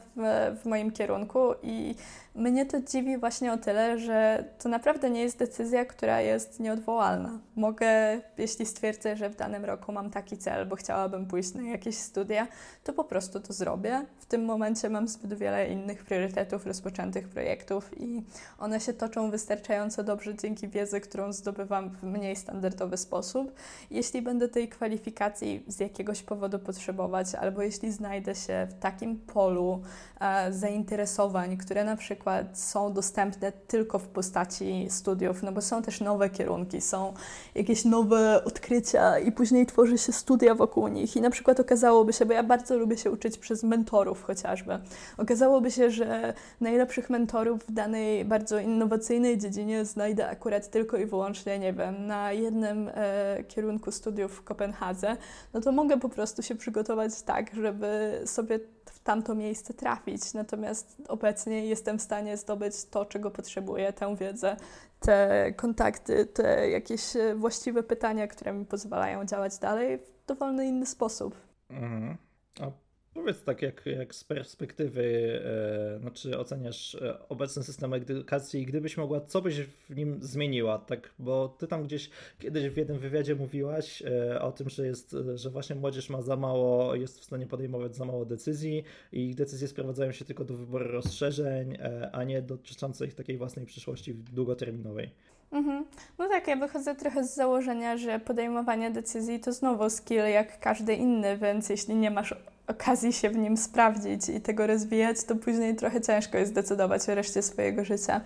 [0.62, 1.94] w moim kierunku i
[2.38, 7.38] mnie to dziwi właśnie o tyle, że to naprawdę nie jest decyzja, która jest nieodwołalna.
[7.56, 11.96] Mogę, jeśli stwierdzę, że w danym roku mam taki cel, bo chciałabym pójść na jakieś
[11.96, 12.46] studia,
[12.84, 14.06] to po prostu to zrobię.
[14.18, 18.22] W tym momencie mam zbyt wiele innych priorytetów, rozpoczętych projektów i
[18.58, 23.52] one się toczą wystarczająco dobrze dzięki wiedzy, którą zdobywam w mniej standardowy sposób.
[23.90, 29.82] Jeśli będę tej kwalifikacji z jakiegoś powodu potrzebować, albo jeśli znajdę się w takim polu
[30.20, 36.00] e, zainteresowań, które na przykład są dostępne tylko w postaci studiów, no bo są też
[36.00, 37.14] nowe kierunki, są
[37.54, 41.16] jakieś nowe odkrycia i później tworzy się studia wokół nich.
[41.16, 44.78] I na przykład okazałoby się, bo ja bardzo lubię się uczyć przez mentorów chociażby,
[45.18, 51.58] okazałoby się, że najlepszych mentorów w danej bardzo innowacyjnej dziedzinie znajdę akurat tylko i wyłącznie,
[51.58, 53.57] nie wiem, na jednym e, kierunku
[53.90, 55.16] studiów w Kopenhadze,
[55.54, 60.34] no to mogę po prostu się przygotować tak, żeby sobie w tamto miejsce trafić.
[60.34, 64.56] Natomiast obecnie jestem w stanie zdobyć to, czego potrzebuję, tę wiedzę,
[65.00, 67.02] te kontakty, te jakieś
[67.36, 71.34] właściwe pytania, które mi pozwalają działać dalej w dowolny inny sposób.
[71.70, 72.16] Mhm.
[72.60, 72.87] A
[73.18, 79.20] Powiedz tak, jak, jak z perspektywy, e, znaczy oceniasz e, obecny system edukacji, gdybyś mogła,
[79.20, 84.02] co byś w nim zmieniła, tak, bo ty tam gdzieś kiedyś w jednym wywiadzie mówiłaś
[84.02, 87.96] e, o tym, że jest, że właśnie młodzież ma za mało, jest w stanie podejmować
[87.96, 92.42] za mało decyzji i ich decyzje sprowadzają się tylko do wyboru rozszerzeń, e, a nie
[92.42, 95.10] dotyczących takiej własnej przyszłości długoterminowej.
[95.52, 95.84] Mhm.
[96.18, 100.94] No tak, ja wychodzę trochę z założenia, że podejmowanie decyzji to znowu skill jak każdy
[100.94, 102.34] inny, więc jeśli nie masz
[102.66, 107.14] okazji się w nim sprawdzić i tego rozwijać, to później trochę ciężko jest decydować o
[107.14, 108.20] reszcie swojego życia.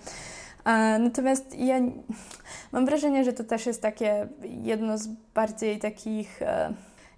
[1.01, 1.81] Natomiast ja
[2.73, 6.73] mam wrażenie, że to też jest takie jedno z bardziej takich e,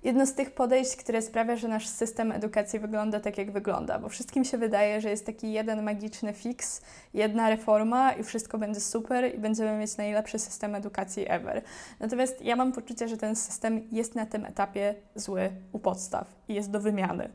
[0.05, 4.09] jedno z tych podejść, które sprawia, że nasz system edukacji wygląda tak, jak wygląda, bo
[4.09, 6.83] wszystkim się wydaje, że jest taki jeden magiczny fix,
[7.14, 11.62] jedna reforma i wszystko będzie super i będziemy mieć najlepszy system edukacji ever.
[12.01, 16.55] Natomiast ja mam poczucie, że ten system jest na tym etapie zły u podstaw i
[16.55, 17.29] jest do wymiany.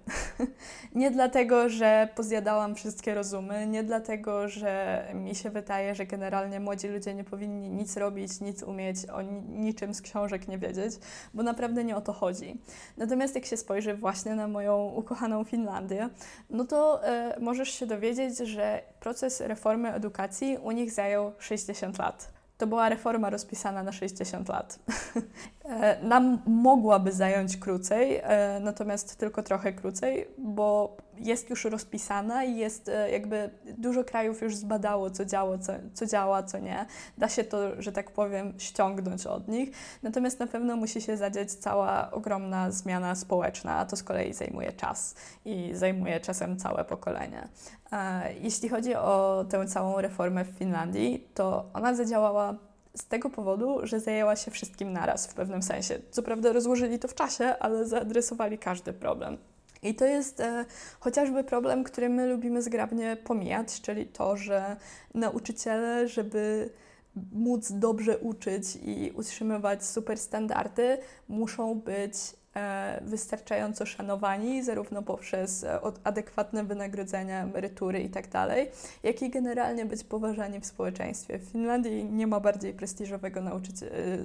[0.95, 6.87] nie dlatego, że pozjadałam wszystkie rozumy, nie dlatego, że mi się wydaje, że generalnie młodzi
[6.87, 10.93] ludzie nie powinni nic robić, nic umieć, o niczym z książek nie wiedzieć,
[11.33, 12.58] bo naprawdę nie o to chodzi.
[12.97, 16.09] Natomiast jak się spojrzy właśnie na moją ukochaną Finlandię,
[16.49, 22.39] no to e, możesz się dowiedzieć, że proces reformy edukacji u nich zajął 60 lat.
[22.57, 24.79] To była reforma rozpisana na 60 lat.
[25.63, 32.57] E, nam mogłaby zająć krócej, e, natomiast tylko trochę krócej, bo jest już rozpisana i
[32.57, 36.85] jest e, jakby dużo krajów już zbadało, co, działo, co, co działa, co nie.
[37.17, 39.69] Da się to, że tak powiem, ściągnąć od nich.
[40.03, 44.71] Natomiast na pewno musi się zadziać cała ogromna zmiana społeczna, a to z kolei zajmuje
[44.71, 47.47] czas i zajmuje czasem całe pokolenie.
[48.41, 52.55] Jeśli chodzi o tę całą reformę w Finlandii, to ona zadziałała
[52.97, 55.99] z tego powodu, że zajęła się wszystkim naraz w pewnym sensie.
[56.11, 59.37] Co prawda rozłożyli to w czasie, ale zaadresowali każdy problem.
[59.83, 60.65] I to jest e,
[60.99, 64.75] chociażby problem, który my lubimy zgrabnie pomijać, czyli to, że
[65.13, 66.69] nauczyciele, żeby
[67.31, 70.97] móc dobrze uczyć i utrzymywać super standardy,
[71.29, 72.13] muszą być
[73.01, 78.57] wystarczająco szanowani, zarówno poprzez e, adekwatne wynagrodzenia, emerytury itd., tak
[79.03, 81.39] jak i generalnie być poważani w społeczeństwie.
[81.39, 83.51] W Finlandii nie ma bardziej prestiżowego e,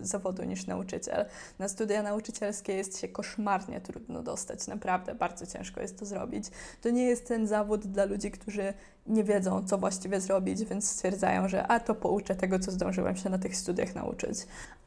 [0.03, 1.25] zawodu niż nauczyciel.
[1.59, 6.44] Na studia nauczycielskie jest się koszmarnie trudno dostać, naprawdę bardzo ciężko jest to zrobić.
[6.83, 8.75] To nie jest ten zawód dla ludzi, którzy
[9.07, 13.31] nie wiedzą, co właściwie zrobić, więc stwierdzają, że a to pouczę tego, co zdążyłem się
[13.31, 14.38] na tych studiach nauczyć.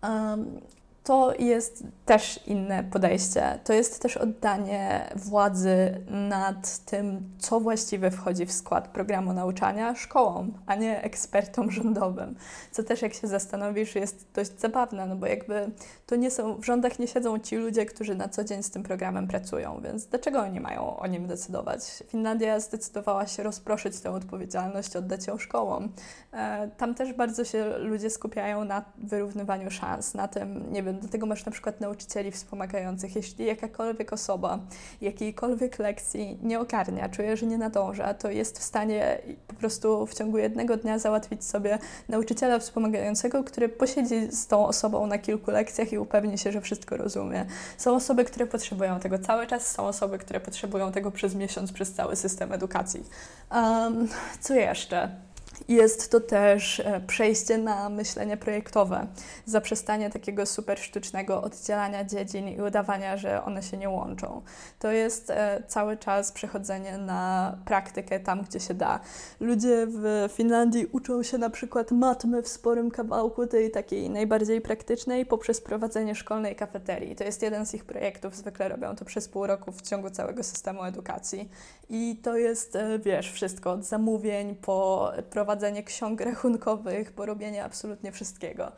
[0.03, 0.61] Um,
[1.07, 3.59] to jest też inne podejście.
[3.63, 10.53] To jest też oddanie władzy nad tym, co właściwie wchodzi w skład programu nauczania szkołom,
[10.65, 12.35] a nie ekspertom rządowym.
[12.71, 15.71] Co też, jak się zastanowisz, jest dość zabawne, no bo jakby
[16.05, 18.83] to nie są, w rządach nie siedzą ci ludzie, którzy na co dzień z tym
[18.83, 22.03] programem pracują, więc dlaczego oni mają o nim decydować?
[22.07, 25.89] Finlandia zdecydowała się rozproszyć tę odpowiedzialność, oddać ją szkołom.
[26.33, 31.07] E, tam też bardzo się ludzie skupiają na wyrównywaniu szans, na tym, nie wiem, do
[31.07, 33.15] tego masz na przykład nauczycieli wspomagających.
[33.15, 34.59] Jeśli jakakolwiek osoba
[35.01, 40.13] jakiejkolwiek lekcji nie ogarnia, czuje, że nie nadąża, to jest w stanie po prostu w
[40.13, 41.79] ciągu jednego dnia załatwić sobie
[42.09, 46.97] nauczyciela wspomagającego, który posiedzi z tą osobą na kilku lekcjach i upewni się, że wszystko
[46.97, 47.45] rozumie.
[47.77, 51.93] Są osoby, które potrzebują tego cały czas, są osoby, które potrzebują tego przez miesiąc, przez
[51.93, 53.03] cały system edukacji.
[53.51, 54.07] Um,
[54.39, 55.26] co jeszcze?
[55.67, 59.07] Jest to też e, przejście na myślenie projektowe,
[59.45, 64.41] zaprzestanie takiego super sztucznego oddzielania dziedzin i udawania, że one się nie łączą.
[64.79, 68.99] To jest e, cały czas przechodzenie na praktykę tam, gdzie się da.
[69.39, 75.25] Ludzie w Finlandii uczą się na przykład matmy w sporym kawałku, tej takiej najbardziej praktycznej,
[75.25, 77.15] poprzez prowadzenie szkolnej kafeterii.
[77.15, 80.43] To jest jeden z ich projektów, zwykle robią to przez pół roku w ciągu całego
[80.43, 81.49] systemu edukacji.
[81.89, 85.46] I to jest, e, wiesz, wszystko od zamówień po prowadzenie
[85.85, 88.71] ksiąg rachunkowych, po robienie absolutnie wszystkiego.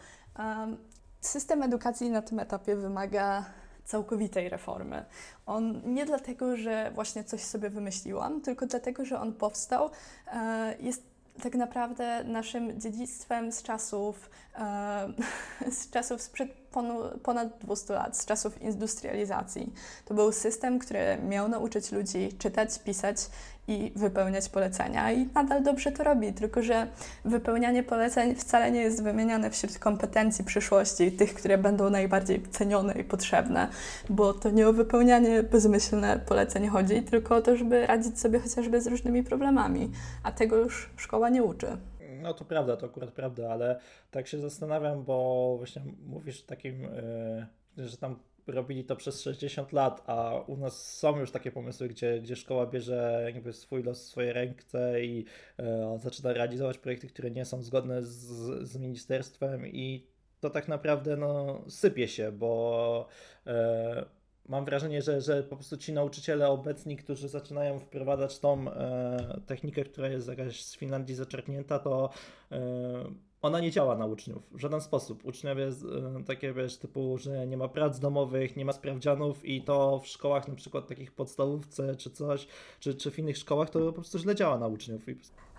[1.22, 3.46] System edukacji na tym etapie wymaga
[3.86, 5.06] całkowitej reformy.
[5.46, 9.90] On nie dlatego, że właśnie coś sobie wymyśliłam, tylko dlatego, że on powstał,
[10.34, 11.04] e, jest
[11.44, 15.14] tak naprawdę naszym dziedzictwem z czasów, e,
[15.80, 16.50] z czasów sprzed
[17.24, 19.74] ponad 200 lat, z czasów industrializacji.
[20.06, 23.18] To był system, który miał nauczyć ludzi czytać, pisać
[23.70, 26.88] i wypełniać polecenia i nadal dobrze to robi, tylko że
[27.26, 33.04] wypełnianie poleceń wcale nie jest wymieniane wśród kompetencji przyszłości, tych, które będą najbardziej cenione i
[33.04, 33.68] potrzebne,
[34.10, 38.82] bo to nie o wypełnianie bezmyślne poleceń chodzi, tylko o to, żeby radzić sobie chociażby
[38.82, 39.92] z różnymi problemami,
[40.24, 41.68] a tego już szkoła nie uczy.
[42.22, 43.80] No to prawda, to akurat prawda, ale
[44.12, 46.82] tak się zastanawiam, bo właśnie mówisz takim,
[47.78, 48.20] yy, że tam
[48.52, 52.66] robili to przez 60 lat, a u nas są już takie pomysły, gdzie, gdzie szkoła
[52.66, 55.26] bierze jakby swój los w swoje ręce i
[55.60, 58.18] e, zaczyna realizować projekty, które nie są zgodne z,
[58.70, 60.08] z ministerstwem i
[60.40, 63.08] to tak naprawdę no, sypie się, bo
[63.48, 64.06] e,
[64.50, 69.84] mam wrażenie, że, że po prostu ci nauczyciele obecni, którzy zaczynają wprowadzać tą e, technikę,
[69.84, 72.10] która jest jakaś z Finlandii zaczerpnięta, to
[72.52, 72.60] e,
[73.42, 75.26] ona nie działa na uczniów w żaden sposób.
[75.26, 80.00] Uczniowie e, takie wiesz, typu, że nie ma prac domowych, nie ma sprawdzianów i to
[80.00, 82.48] w szkołach na przykład takich podstawówce czy coś,
[82.80, 85.02] czy, czy w innych szkołach to po prostu źle działa na uczniów.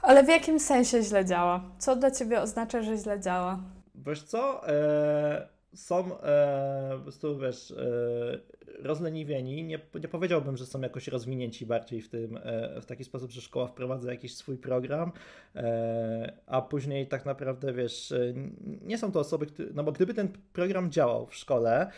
[0.03, 1.63] Ale w jakim sensie źle działa?
[1.79, 3.59] Co dla Ciebie oznacza, że źle działa?
[3.95, 4.69] Wiesz co?
[4.69, 5.43] Eee,
[5.75, 9.65] są e, po prostu, wiesz, e, rozleniwieni.
[9.65, 13.41] Nie, nie powiedziałbym, że są jakoś rozwinięci bardziej w tym, e, w taki sposób, że
[13.41, 15.13] szkoła wprowadza jakiś swój program,
[15.57, 18.35] e, a później tak naprawdę, wiesz, e,
[18.83, 21.91] nie są to osoby, które, no bo gdyby ten program działał w szkole,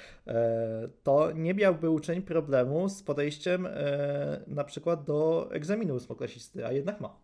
[1.03, 3.69] to nie miałby uczeń problemu z podejściem
[4.47, 7.17] na przykład do egzaminu ósmoklasisty, a jednak ma.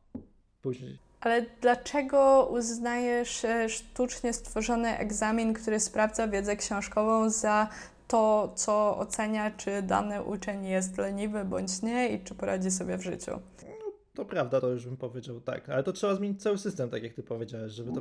[0.62, 1.07] Później.
[1.20, 7.68] Ale dlaczego uznajesz sztucznie stworzony egzamin, który sprawdza wiedzę książkową za
[8.08, 13.02] to, co ocenia, czy dany uczeń jest leniwy bądź nie i czy poradzi sobie w
[13.02, 13.40] życiu.
[14.18, 17.14] To prawda, to już bym powiedział tak, ale to trzeba zmienić cały system, tak jak
[17.14, 18.00] ty powiedziałeś, żeby to...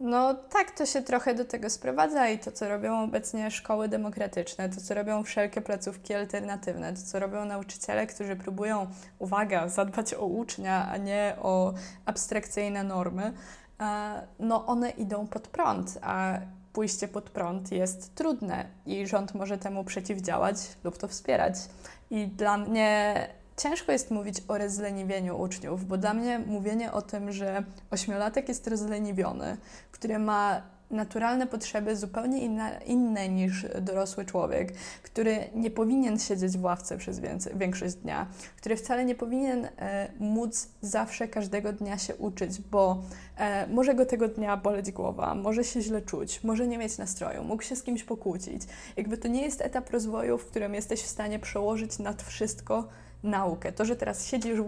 [0.00, 4.68] No tak, to się trochę do tego sprowadza i to, co robią obecnie szkoły demokratyczne,
[4.68, 8.86] to, co robią wszelkie placówki alternatywne, to, co robią nauczyciele, którzy próbują,
[9.18, 11.74] uwaga, zadbać o ucznia, a nie o
[12.06, 13.32] abstrakcyjne normy,
[13.80, 16.38] e, no one idą pod prąd, a
[16.72, 21.54] pójście pod prąd jest trudne i rząd może temu przeciwdziałać lub to wspierać.
[22.10, 27.32] I dla mnie ciężko jest mówić o rozleniwieniu uczniów, bo dla mnie mówienie o tym,
[27.32, 29.56] że ośmiolatek jest rozleniwiony,
[29.92, 36.62] który ma naturalne potrzeby zupełnie inne, inne niż dorosły człowiek, który nie powinien siedzieć w
[36.62, 37.20] ławce przez
[37.54, 38.26] większość dnia,
[38.56, 43.02] który wcale nie powinien e, móc zawsze każdego dnia się uczyć, bo
[43.36, 47.44] e, może go tego dnia boleć głowa, może się źle czuć, może nie mieć nastroju,
[47.44, 48.62] mógł się z kimś pokłócić.
[48.96, 52.88] Jakby to nie jest etap rozwoju, w którym jesteś w stanie przełożyć nad wszystko
[53.22, 53.72] naukę.
[53.72, 54.60] To, że teraz siedzisz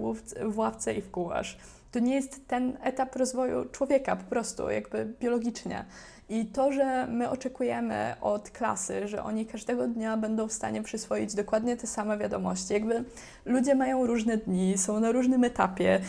[0.43, 1.59] w ławce i wkuwasz,
[1.93, 5.85] to nie jest ten etap rozwoju człowieka po prostu, jakby biologicznie.
[6.29, 11.35] I to, że my oczekujemy od klasy, że oni każdego dnia będą w stanie przyswoić
[11.35, 13.05] dokładnie te same wiadomości, jakby
[13.45, 16.01] ludzie mają różne dni, są na różnym etapie.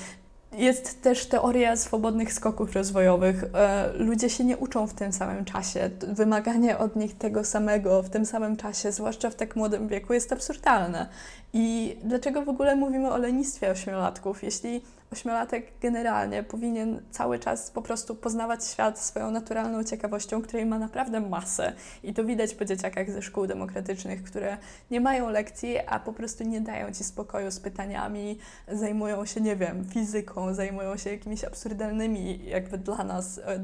[0.52, 3.44] Jest też teoria swobodnych skoków rozwojowych.
[3.54, 5.90] E, ludzie się nie uczą w tym samym czasie.
[6.08, 10.34] Wymaganie od nich tego samego w tym samym czasie, zwłaszcza w tak młodym wieku, jest
[10.34, 11.10] absurdalne.
[11.54, 14.82] I dlaczego w ogóle mówimy o lenistwie ośmiolatków, jeśli
[15.12, 21.20] ośmiolatek generalnie powinien cały czas po prostu poznawać świat swoją naturalną ciekawością, której ma naprawdę
[21.20, 21.74] masę.
[22.04, 24.58] I to widać po dzieciakach ze szkół demokratycznych, które
[24.92, 28.38] nie mają lekcji, a po prostu nie dają ci spokoju z pytaniami,
[28.68, 33.60] zajmują się, nie wiem, fizyką, zajmują się jakimiś absurdalnymi, jakby dla nas, e,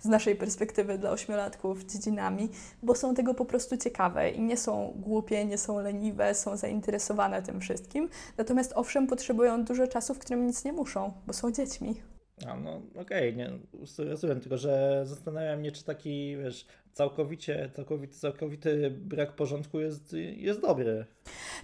[0.00, 2.48] z naszej perspektywy, dla ośmiolatków, dziedzinami,
[2.82, 7.03] bo są tego po prostu ciekawe i nie są głupie, nie są leniwe, są zainteresowane
[7.42, 8.08] tym wszystkim.
[8.36, 11.94] Natomiast owszem, potrzebują dużo czasu, w którym nic nie muszą, bo są dziećmi.
[12.46, 13.50] A no okej, okay, nie,
[14.10, 20.60] rozumiem, tylko że zastanawiam mnie, czy taki, wiesz, całkowicie, całkowity, całkowity brak porządku jest, jest
[20.60, 21.06] dobry.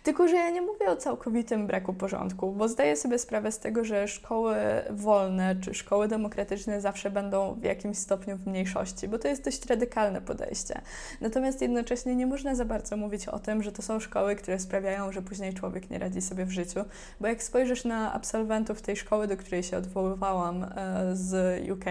[0.03, 3.85] Tylko, że ja nie mówię o całkowitym braku porządku, bo zdaję sobie sprawę z tego,
[3.85, 4.57] że szkoły
[4.91, 9.67] wolne czy szkoły demokratyczne zawsze będą w jakimś stopniu w mniejszości, bo to jest dość
[9.67, 10.81] radykalne podejście.
[11.21, 15.13] Natomiast jednocześnie nie można za bardzo mówić o tym, że to są szkoły, które sprawiają,
[15.13, 16.81] że później człowiek nie radzi sobie w życiu,
[17.21, 20.71] bo jak spojrzysz na absolwentów tej szkoły, do której się odwoływałam e,
[21.13, 21.85] z UK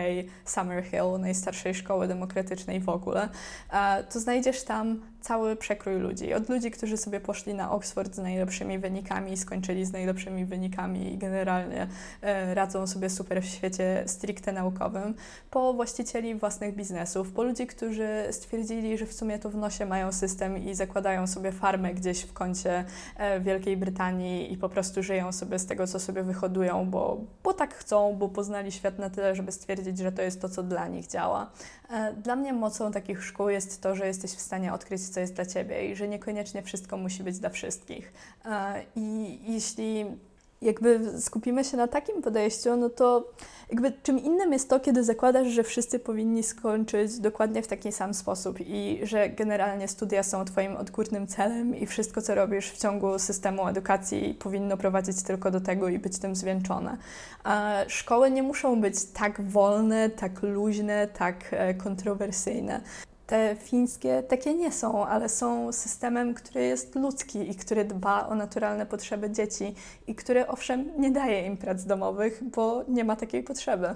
[0.45, 3.28] Summerhill, najstarszej szkoły demokratycznej w ogóle,
[4.09, 6.33] to znajdziesz tam cały przekrój ludzi.
[6.33, 11.17] Od ludzi, którzy sobie poszli na Oxford z najlepszymi wynikami, skończyli z najlepszymi wynikami i
[11.17, 11.87] generalnie
[12.21, 15.13] e, radzą sobie super w świecie stricte naukowym,
[15.51, 20.11] po właścicieli własnych biznesów, po ludzi, którzy stwierdzili, że w sumie to w nosie mają
[20.11, 22.85] system i zakładają sobie farmę gdzieś w kącie
[23.17, 27.53] e, Wielkiej Brytanii i po prostu żyją sobie z tego, co sobie wyhodują, bo, bo
[27.53, 30.87] tak chcą, bo poznali świat na tyle, żeby stwierdzić, że to jest to, co dla
[30.87, 31.51] nich działa.
[31.89, 35.33] E, dla mnie mocą takich szkół jest to, że jesteś w stanie odkryć, co jest
[35.33, 38.13] dla ciebie i że niekoniecznie wszystko musi być dla wszystkich.
[38.45, 40.05] E, I jeśli
[40.61, 43.31] jakby skupimy się na takim podejściu, no to
[43.69, 48.13] jakby czym innym jest to, kiedy zakładasz, że wszyscy powinni skończyć dokładnie w taki sam
[48.13, 53.19] sposób i że generalnie studia są Twoim odgórnym celem i wszystko, co robisz w ciągu
[53.19, 56.97] systemu edukacji powinno prowadzić tylko do tego i być tym zwieńczone.
[57.43, 62.81] A szkoły nie muszą być tak wolne, tak luźne, tak e, kontrowersyjne.
[63.29, 68.35] Te fińskie takie nie są, ale są systemem, który jest ludzki i który dba o
[68.35, 69.75] naturalne potrzeby dzieci
[70.07, 73.87] i który owszem nie daje im prac domowych, bo nie ma takiej potrzeby.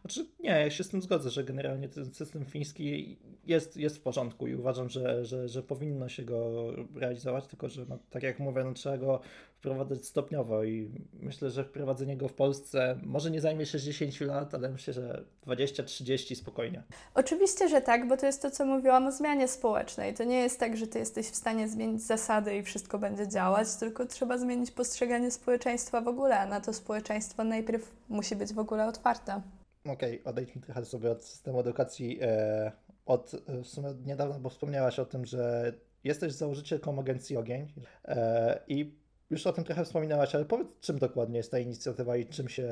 [0.00, 4.02] Znaczy, nie, ja się z tym zgodzę, że generalnie ten system fiński jest, jest w
[4.02, 8.38] porządku i uważam, że, że, że powinno się go realizować, tylko że no, tak jak
[8.38, 9.20] mówię, no, trzeba go
[9.60, 14.68] wprowadzać stopniowo i myślę, że wprowadzenie go w Polsce może nie zajmie 60 lat, ale
[14.68, 16.82] myślę, że 20-30 spokojnie.
[17.14, 20.14] Oczywiście, że tak, bo to jest to, co mówiłam o zmianie społecznej.
[20.14, 23.68] To nie jest tak, że ty jesteś w stanie zmienić zasady i wszystko będzie działać,
[23.80, 28.58] tylko trzeba zmienić postrzeganie społeczeństwa w ogóle, a na to społeczeństwo najpierw musi być w
[28.58, 29.42] ogóle otwarte.
[29.84, 32.18] Okej, okay, odejdźmy trochę sobie od systemu edukacji.
[32.22, 32.72] E,
[33.06, 33.32] od
[33.62, 35.72] w sumie niedawno, bo wspomniałaś o tym, że
[36.04, 37.72] jesteś założycielką agencji Ogień
[38.04, 38.99] e, i
[39.30, 42.68] już o tym trochę wspominałaś, ale powiedz, czym dokładnie jest ta inicjatywa i czym się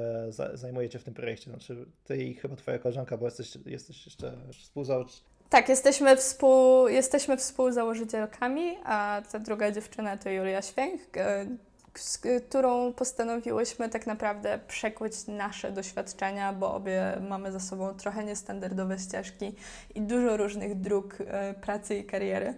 [0.55, 1.51] zajmujecie w tym projekcie?
[1.51, 5.29] Znaczy, ty i chyba twoja koleżanka, bo jesteś, jesteś jeszcze współzałożycielką.
[5.51, 11.01] Tak, jesteśmy, współ, jesteśmy współzałożycielkami, a ta druga dziewczyna to Julia Święch,
[11.95, 18.99] z którą postanowiłyśmy tak naprawdę przekuć nasze doświadczenia, bo obie mamy za sobą trochę niestandardowe
[18.99, 19.55] ścieżki
[19.95, 22.55] i dużo różnych dróg e, pracy i kariery.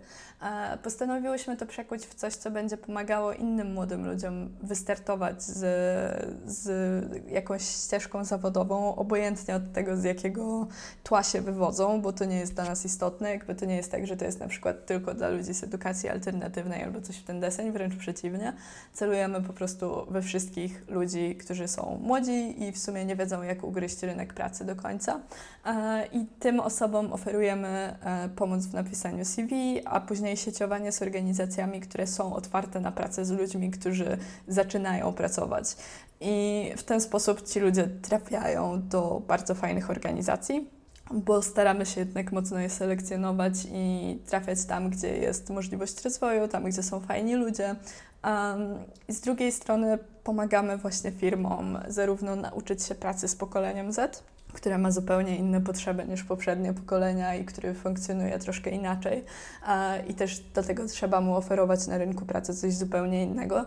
[0.83, 5.59] Postanowiłyśmy to przekuć w coś, co będzie pomagało innym młodym ludziom wystartować z,
[6.47, 10.66] z jakąś ścieżką zawodową, obojętnie od tego, z jakiego
[11.03, 13.31] tła się wywodzą, bo to nie jest dla nas istotne.
[13.31, 16.09] Jakby to nie jest tak, że to jest na przykład tylko dla ludzi z edukacji
[16.09, 18.53] alternatywnej albo coś w ten deseń, wręcz przeciwnie.
[18.93, 23.64] Celujemy po prostu we wszystkich ludzi, którzy są młodzi i w sumie nie wiedzą, jak
[23.64, 25.21] ugryźć rynek pracy do końca.
[26.12, 32.07] I tym osobom oferujemy e, pomoc w napisaniu CV, a później sieciowanie z organizacjami, które
[32.07, 34.18] są otwarte na pracę z ludźmi, którzy
[34.49, 35.64] zaczynają pracować.
[36.21, 40.81] I w ten sposób ci ludzie trafiają do bardzo fajnych organizacji
[41.12, 46.64] bo staramy się jednak mocno je selekcjonować i trafiać tam, gdzie jest możliwość rozwoju, tam,
[46.64, 47.77] gdzie są fajni ludzie.
[49.09, 54.91] Z drugiej strony pomagamy właśnie firmom zarówno nauczyć się pracy z pokoleniem Z, które ma
[54.91, 59.25] zupełnie inne potrzeby niż poprzednie pokolenia i który funkcjonuje troszkę inaczej.
[60.09, 63.66] I też do tego trzeba mu oferować na rynku pracy coś zupełnie innego.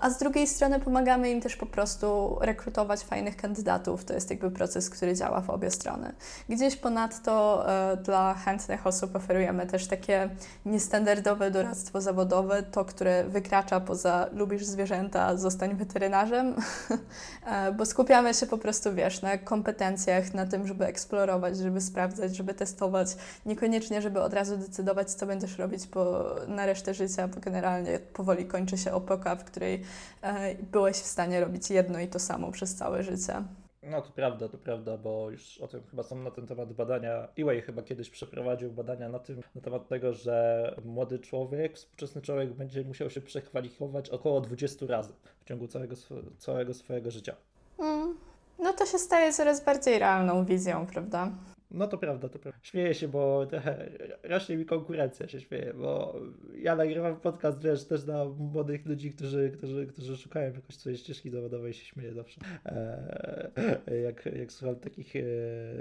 [0.00, 4.04] A z drugiej strony pomagamy im też po prostu rekrutować fajnych kandydatów.
[4.04, 6.12] To jest jakby proces, który działa w obie strony.
[6.48, 10.30] Gdzieś ponadto e, dla chętnych osób oferujemy też takie
[10.66, 16.54] niestandardowe doradztwo zawodowe, to, które wykracza poza lubisz zwierzęta, zostań weterynarzem,
[17.46, 22.36] e, bo skupiamy się po prostu, wiesz, na kompetencjach, na tym, żeby eksplorować, żeby sprawdzać,
[22.36, 27.40] żeby testować, niekoniecznie, żeby od razu decydować, co będziesz robić po, na resztę życia, bo
[27.40, 29.82] generalnie powoli kończy się opoka w której
[30.22, 33.42] e, byłeś w stanie robić jedno i to samo przez całe życie.
[33.82, 37.28] No to prawda, to prawda, bo już o tym chyba są na ten temat badania.
[37.36, 42.52] Iway chyba kiedyś przeprowadził badania na tym, na temat tego, że młody człowiek, współczesny człowiek
[42.52, 45.94] będzie musiał się przekwalifikować około 20 razy w ciągu całego,
[46.38, 47.36] całego swojego życia.
[47.78, 48.16] Mm.
[48.58, 51.32] No to się staje coraz bardziej realną wizją, prawda?
[51.70, 52.60] No to prawda, to prawda.
[52.62, 53.88] Śmieję się, bo trochę
[54.22, 56.20] rośnie mi konkurencja, się śmieje, bo
[56.58, 61.30] ja nagrywam podcast, wiesz, też dla młodych ludzi, którzy, którzy, którzy szukają jakoś swojej ścieżki
[61.30, 62.40] zawodowej się śmieję zawsze.
[62.64, 65.20] Eee, jak, jak słucham takich e,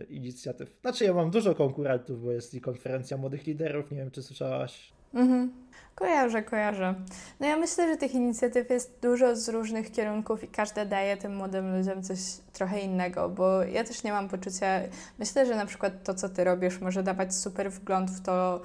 [0.09, 0.77] inicjatyw.
[0.81, 4.98] Znaczy ja mam dużo konkurentów, bo jest i konferencja młodych liderów, nie wiem czy słyszałaś.
[5.14, 5.53] Mhm.
[5.95, 6.95] Kojarzę, kojarzę.
[7.39, 11.36] No ja myślę, że tych inicjatyw jest dużo z różnych kierunków i każda daje tym
[11.36, 12.20] młodym ludziom coś
[12.53, 14.68] trochę innego, bo ja też nie mam poczucia,
[15.20, 18.62] myślę, że na przykład to, co ty robisz, może dawać super wgląd w to,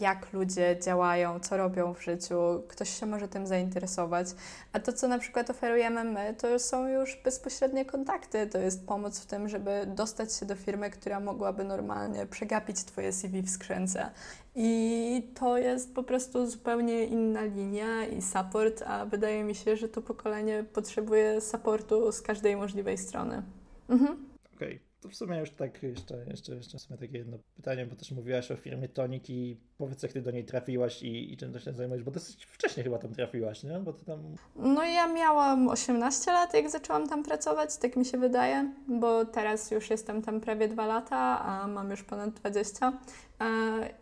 [0.00, 4.26] jak ludzie działają, co robią w życiu, ktoś się może tym zainteresować.
[4.72, 9.20] A to, co na przykład oferujemy my, to są już bezpośrednie kontakty, to jest pomoc
[9.20, 14.10] w tym, żeby dostać się do firmy, która mogłaby normalnie przegapić Twoje CV w skrzynce.
[14.54, 19.88] I to jest po prostu zupełnie inna linia i support, a wydaje mi się, że
[19.88, 23.42] to pokolenie potrzebuje supportu z każdej możliwej strony.
[23.88, 24.26] Mhm.
[24.54, 24.74] Okej.
[24.74, 24.87] Okay.
[25.00, 28.12] To w sumie już tak jeszcze, jeszcze, jeszcze w sumie takie jedno pytanie, bo też
[28.12, 31.58] mówiłaś o firmie Tonik i powiedz jak ty do niej trafiłaś i, i czym to
[31.58, 33.78] się zajmujesz, bo dosyć wcześnie chyba tam trafiłaś, nie?
[33.78, 34.34] Bo ty tam...
[34.56, 39.70] No ja miałam 18 lat, jak zaczęłam tam pracować, tak mi się wydaje, bo teraz
[39.70, 42.92] już jestem tam prawie dwa lata, a mam już ponad 20.
[43.40, 43.44] E,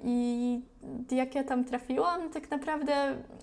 [0.05, 0.61] I
[1.11, 2.93] jak ja tam trafiłam, tak naprawdę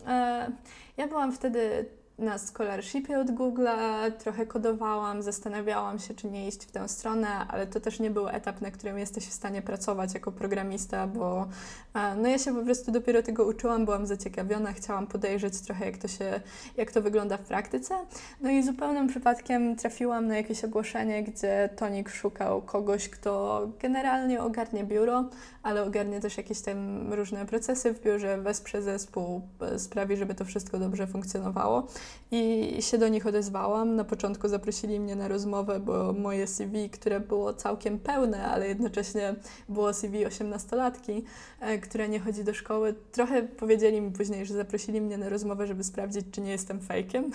[0.07, 0.51] e,
[0.97, 1.85] ja byłam wtedy
[2.23, 7.67] na scholarshipie od Google'a, trochę kodowałam, zastanawiałam się, czy nie iść w tę stronę, ale
[7.67, 11.47] to też nie był etap, na którym jesteś w stanie pracować jako programista, bo
[11.93, 15.97] e, no ja się po prostu dopiero tego uczyłam, byłam zaciekawiona, chciałam podejrzeć trochę, jak
[15.97, 16.41] to się,
[16.77, 17.95] jak to wygląda w praktyce.
[18.41, 24.83] No i zupełnym przypadkiem trafiłam na jakieś ogłoszenie, gdzie Tonik szukał kogoś, kto generalnie ogarnie
[24.83, 25.29] biuro,
[25.63, 30.45] ale ogarnie też jakieś tam różne procesy w biurze, wesprze zespół, e, sprawi, żeby to
[30.45, 31.87] wszystko dobrze funkcjonowało.
[32.31, 33.95] I się do nich odezwałam.
[33.95, 39.35] Na początku zaprosili mnie na rozmowę, bo moje CV, które było całkiem pełne, ale jednocześnie
[39.69, 41.23] było CV osiemnastolatki,
[41.59, 45.67] e, która nie chodzi do szkoły, trochę powiedzieli mi później, że zaprosili mnie na rozmowę,
[45.67, 47.31] żeby sprawdzić, czy nie jestem fejkiem,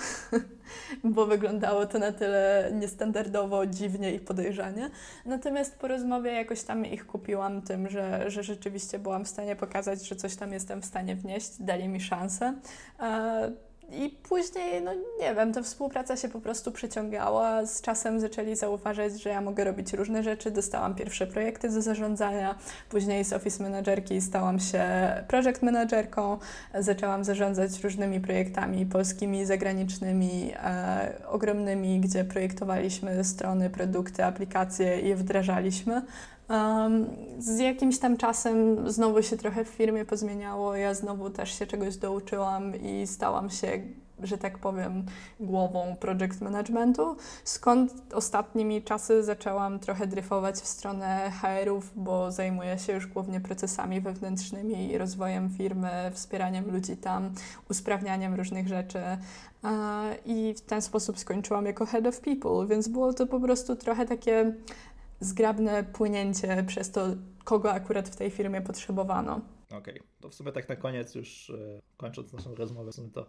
[1.05, 4.91] bo wyglądało to na tyle niestandardowo, dziwnie i podejrzanie.
[5.27, 10.09] Natomiast po rozmowie jakoś tam ich kupiłam tym, że, że rzeczywiście byłam w stanie pokazać,
[10.09, 12.55] że coś tam jestem w stanie wnieść, dali mi szansę.
[13.01, 13.53] E,
[13.93, 17.67] i później, no nie wiem, ta współpraca się po prostu przeciągała.
[17.67, 20.51] Z czasem zaczęli zauważyć, że ja mogę robić różne rzeczy.
[20.51, 22.55] Dostałam pierwsze projekty do zarządzania.
[22.89, 24.85] Później z office managerki stałam się
[25.29, 26.39] project managerką.
[26.79, 35.17] Zaczęłam zarządzać różnymi projektami polskimi, zagranicznymi, e, ogromnymi, gdzie projektowaliśmy strony, produkty, aplikacje i je
[35.17, 36.03] wdrażaliśmy.
[37.39, 41.97] Z jakimś tam czasem znowu się trochę w firmie pozmieniało, ja znowu też się czegoś
[41.97, 43.83] douczyłam i stałam się,
[44.23, 45.07] że tak powiem,
[45.41, 52.93] głową project managementu, skąd ostatnimi czasy zaczęłam trochę dryfować w stronę HR-ów, bo zajmuję się
[52.93, 57.31] już głównie procesami wewnętrznymi, rozwojem firmy, wspieraniem ludzi tam,
[57.71, 59.01] usprawnianiem różnych rzeczy.
[60.27, 64.07] I w ten sposób skończyłam jako head of people, więc było to po prostu trochę
[64.07, 64.55] takie
[65.21, 67.07] zgrabne płynięcie przez to,
[67.45, 69.41] kogo akurat w tej firmie potrzebowano.
[69.67, 70.03] Okej, okay.
[70.21, 73.27] to w sumie tak na koniec już e, kończąc naszą rozmowę, w sumie to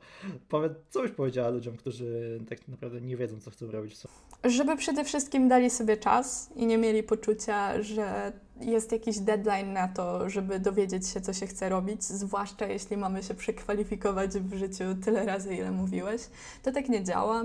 [0.49, 3.97] powiedz, co byś powiedziała ludziom, którzy tak naprawdę nie wiedzą, co chcą robić w
[4.43, 8.31] Żeby przede wszystkim dali sobie czas i nie mieli poczucia, że
[8.61, 13.23] jest jakiś deadline na to, żeby dowiedzieć się, co się chce robić, zwłaszcza jeśli mamy
[13.23, 16.21] się przekwalifikować w życiu tyle razy, ile mówiłeś.
[16.63, 17.43] To tak nie działa.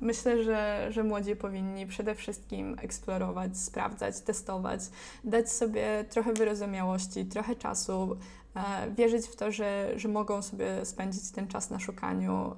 [0.00, 4.80] Myślę, że, że młodzi powinni przede wszystkim eksplorować, sprawdzać, testować,
[5.24, 8.16] dać sobie trochę wyrozumiałości, trochę czasu,
[8.96, 12.56] wierzyć w to, że, że mogą sobie spędzić ten czas na szukaniu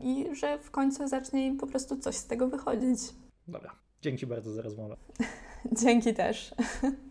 [0.00, 3.00] i że w końcu zacznie im po prostu coś z tego wychodzić.
[3.48, 3.72] Dobra,
[4.02, 4.96] dzięki bardzo za rozmowę.
[5.82, 6.54] Dzięki też.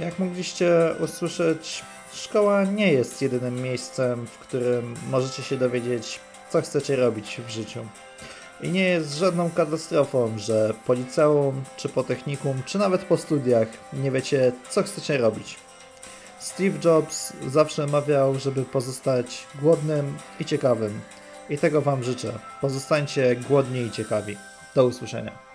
[0.00, 1.82] Jak mogliście usłyszeć,
[2.12, 6.20] szkoła nie jest jedynym miejscem, w którym możecie się dowiedzieć,
[6.50, 7.80] co chcecie robić w życiu.
[8.60, 13.68] I nie jest żadną katastrofą, że po liceum, czy po technikum, czy nawet po studiach
[13.92, 15.56] nie wiecie, co chcecie robić.
[16.38, 21.00] Steve Jobs zawsze mawiał, żeby pozostać głodnym i ciekawym.
[21.50, 22.38] I tego Wam życzę.
[22.60, 24.36] Pozostańcie głodni i ciekawi.
[24.74, 25.45] Do usłyszenia.